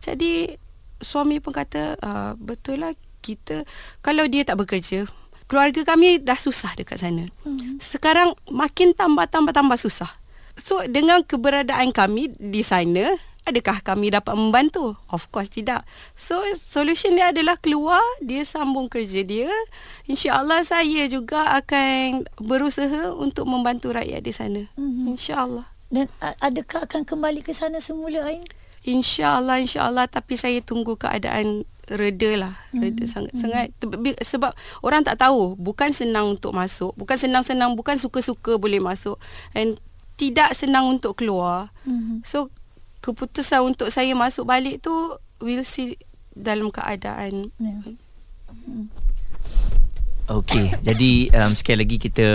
Jadi 0.00 0.54
suami 1.02 1.42
pun 1.42 1.52
kata 1.52 1.98
uh, 2.00 2.32
betul 2.38 2.86
lah 2.86 2.94
kita 3.20 3.66
kalau 4.00 4.24
dia 4.30 4.46
tak 4.46 4.62
bekerja 4.62 5.04
keluarga 5.50 5.82
kami 5.86 6.22
dah 6.22 6.38
susah 6.38 6.74
dekat 6.78 7.02
sana. 7.02 7.26
Hmm. 7.42 7.78
Sekarang 7.82 8.34
makin 8.50 8.94
tambah 8.94 9.26
tambah 9.30 9.54
tambah 9.54 9.78
susah. 9.78 10.10
So 10.56 10.80
dengan 10.88 11.20
keberadaan 11.22 11.92
kami 11.92 12.32
di 12.38 12.64
sana 12.64 13.12
adakah 13.46 13.78
kami 13.80 14.10
dapat 14.10 14.34
membantu? 14.34 14.98
Of 15.08 15.30
course 15.30 15.48
tidak. 15.48 15.86
So 16.18 16.36
solution 16.58 17.14
dia 17.14 17.30
adalah 17.30 17.56
keluar, 17.56 18.02
dia 18.18 18.42
sambung 18.42 18.90
kerja 18.90 19.22
dia. 19.22 19.48
InsyaAllah 20.10 20.66
saya 20.66 21.06
juga 21.06 21.56
akan 21.62 22.26
berusaha 22.42 23.14
untuk 23.14 23.46
membantu 23.46 23.94
rakyat 23.94 24.20
di 24.20 24.32
sana. 24.34 24.62
Mm-hmm. 24.74 25.06
InsyaAllah. 25.14 25.66
Dan 25.86 26.10
adakah 26.42 26.90
akan 26.90 27.06
kembali 27.06 27.46
ke 27.46 27.54
sana 27.54 27.78
semula 27.78 28.26
Ain? 28.26 28.42
InsyaAllah, 28.82 29.62
insyaAllah. 29.62 30.10
Tapi 30.10 30.34
saya 30.34 30.58
tunggu 30.58 30.98
keadaan 30.98 31.62
reda 31.86 32.34
lah 32.34 32.54
reda 32.74 33.06
hmm. 33.06 33.10
sangat 33.10 33.32
sangat 33.38 33.66
sebab 34.18 34.50
orang 34.82 35.06
tak 35.06 35.22
tahu 35.22 35.54
bukan 35.54 35.94
senang 35.94 36.34
untuk 36.34 36.50
masuk 36.50 36.90
bukan 36.98 37.14
senang-senang 37.14 37.78
bukan 37.78 37.94
suka-suka 37.94 38.58
boleh 38.58 38.82
masuk 38.82 39.14
and 39.54 39.78
tidak 40.18 40.50
senang 40.58 40.90
untuk 40.90 41.14
keluar 41.14 41.70
hmm. 41.86 42.26
so 42.26 42.50
keputusan 43.06 43.62
untuk 43.62 43.88
saya 43.94 44.10
masuk 44.18 44.50
balik 44.50 44.82
tu 44.82 44.90
we'll 45.38 45.62
see 45.62 45.94
dalam 46.34 46.74
keadaan 46.74 47.54
yeah. 47.62 47.86
hmm. 48.66 48.90
Okey, 50.26 50.74
jadi 50.82 51.30
um, 51.38 51.54
sekali 51.54 51.86
lagi 51.86 52.02
kita 52.02 52.26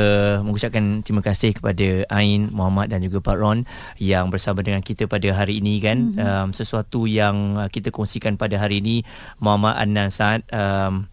mengucapkan 0.48 1.04
terima 1.04 1.20
kasih 1.20 1.52
kepada 1.52 2.08
Ain, 2.08 2.48
Muhammad 2.56 2.88
dan 2.88 3.04
juga 3.04 3.20
Pak 3.20 3.36
Ron 3.36 3.68
yang 4.00 4.32
bersama 4.32 4.64
dengan 4.64 4.80
kita 4.80 5.12
pada 5.12 5.28
hari 5.36 5.60
ini 5.60 5.84
kan. 5.84 6.16
Mm-hmm. 6.16 6.24
Um, 6.24 6.50
sesuatu 6.56 7.04
yang 7.04 7.60
uh, 7.60 7.68
kita 7.68 7.92
kongsikan 7.92 8.40
pada 8.40 8.56
hari 8.56 8.80
ini 8.80 9.04
Muhammad 9.44 9.76
Adnan 9.76 10.08
Saad 10.08 10.48
um, 10.56 11.12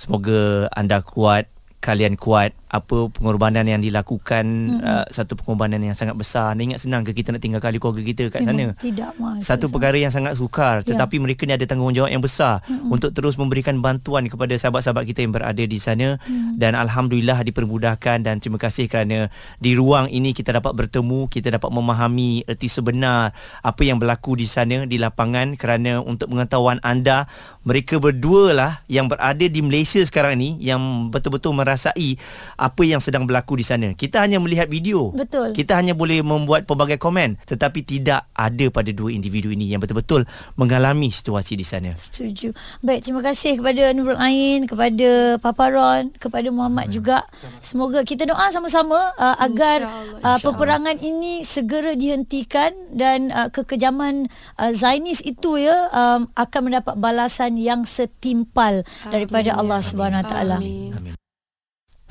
semoga 0.00 0.72
anda 0.72 1.04
kuat, 1.04 1.44
kalian 1.84 2.16
kuat 2.16 2.56
apa 2.68 3.08
pengorbanan 3.08 3.64
yang 3.64 3.80
dilakukan 3.80 4.44
mm-hmm. 4.44 4.84
uh, 4.84 5.06
satu 5.08 5.40
pengorbanan 5.40 5.80
yang 5.80 5.96
sangat 5.96 6.12
besar 6.20 6.52
Anda 6.52 6.68
ingat 6.68 6.84
senang 6.84 7.00
ke 7.00 7.16
kita 7.16 7.32
nak 7.32 7.40
tinggal 7.40 7.64
kali 7.64 7.80
keluarga 7.80 8.04
kita 8.04 8.28
kat 8.28 8.44
sana 8.44 8.76
tidak 8.76 9.16
mas 9.16 9.40
satu 9.40 9.72
perkara 9.72 9.96
yang 9.96 10.12
sangat 10.12 10.36
sukar 10.36 10.84
ya. 10.84 10.92
tetapi 10.92 11.16
mereka 11.16 11.48
ni 11.48 11.56
ada 11.56 11.64
tanggungjawab 11.64 12.12
yang 12.12 12.20
besar 12.20 12.60
mm-hmm. 12.68 12.92
untuk 12.92 13.16
terus 13.16 13.40
memberikan 13.40 13.80
bantuan 13.80 14.28
kepada 14.28 14.52
sahabat-sahabat 14.52 15.08
kita 15.08 15.24
yang 15.24 15.32
berada 15.32 15.64
di 15.64 15.78
sana 15.80 16.20
mm-hmm. 16.20 16.60
dan 16.60 16.76
alhamdulillah 16.76 17.40
dipermudahkan 17.40 18.20
dan 18.20 18.36
terima 18.36 18.60
kasih 18.60 18.84
kerana 18.84 19.32
di 19.56 19.72
ruang 19.72 20.12
ini 20.12 20.36
kita 20.36 20.52
dapat 20.52 20.76
bertemu 20.76 21.24
kita 21.32 21.48
dapat 21.48 21.72
memahami 21.72 22.44
erti 22.44 22.68
sebenar 22.68 23.32
apa 23.64 23.80
yang 23.80 23.96
berlaku 23.96 24.36
di 24.36 24.44
sana 24.44 24.84
di 24.84 25.00
lapangan 25.00 25.56
kerana 25.56 26.04
untuk 26.04 26.28
pengetahuan 26.28 26.76
anda 26.84 27.24
mereka 27.64 27.96
berdua 27.96 28.52
lah 28.52 28.72
yang 28.92 29.08
berada 29.08 29.44
di 29.48 29.60
Malaysia 29.64 30.04
sekarang 30.04 30.36
ni 30.36 30.60
yang 30.60 31.08
betul-betul 31.08 31.56
merasai 31.56 32.20
apa 32.58 32.82
yang 32.82 32.98
sedang 32.98 33.24
berlaku 33.24 33.54
di 33.54 33.64
sana. 33.64 33.94
Kita 33.94 34.20
hanya 34.20 34.42
melihat 34.42 34.66
video. 34.66 35.14
Betul. 35.14 35.54
Kita 35.54 35.78
hanya 35.78 35.94
boleh 35.94 36.20
membuat 36.26 36.66
pelbagai 36.66 36.98
komen 36.98 37.38
tetapi 37.46 37.86
tidak 37.86 38.26
ada 38.34 38.66
pada 38.74 38.90
dua 38.90 39.14
individu 39.14 39.54
ini 39.54 39.70
yang 39.70 39.78
betul-betul 39.78 40.26
mengalami 40.58 41.08
situasi 41.08 41.54
di 41.54 41.62
sana. 41.62 41.94
Setuju. 41.94 42.50
Baik, 42.82 43.06
terima 43.06 43.22
kasih 43.22 43.62
kepada 43.62 43.94
Nurul 43.94 44.18
Ain, 44.18 44.66
kepada 44.66 45.38
Papa 45.38 45.70
Ron, 45.70 46.10
kepada 46.18 46.50
Muhammad 46.50 46.90
hmm. 46.90 46.94
juga. 46.94 47.18
Semoga 47.62 48.02
kita 48.02 48.26
doa 48.26 48.50
sama-sama 48.50 48.98
uh, 49.16 49.36
agar 49.38 49.86
uh, 50.26 50.38
peperangan 50.42 50.98
ini 50.98 51.46
segera 51.46 51.94
dihentikan 51.94 52.74
dan 52.90 53.30
uh, 53.30 53.48
kekejaman 53.54 54.26
uh, 54.58 54.72
Zainis 54.74 55.22
itu 55.22 55.62
ya 55.62 55.76
um, 55.94 56.26
akan 56.34 56.60
mendapat 56.66 56.98
balasan 56.98 57.54
yang 57.54 57.86
setimpal 57.86 58.82
Amin. 58.82 59.12
daripada 59.14 59.54
Allah 59.54 59.78
Subhanahu 59.78 60.24
Wa 60.24 60.28
Taala. 60.28 60.58
Amin. 60.58 61.27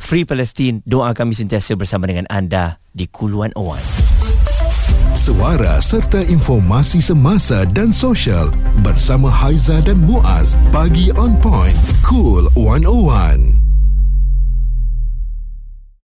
Free 0.07 0.23
Palestine, 0.23 0.79
doa 0.87 1.11
kami 1.11 1.35
sentiasa 1.35 1.75
bersama 1.75 2.07
dengan 2.07 2.23
anda 2.31 2.79
di 2.95 3.11
Kuluan 3.11 3.51
Owan. 3.59 3.83
Suara 5.11 5.83
serta 5.83 6.23
informasi 6.23 7.03
semasa 7.03 7.67
dan 7.67 7.91
sosial 7.91 8.47
bersama 8.87 9.27
Haiza 9.27 9.83
dan 9.83 9.99
Muaz. 9.99 10.55
Pagi 10.71 11.11
on 11.19 11.35
point, 11.43 11.75
Cool 12.07 12.47
101. 12.55 13.66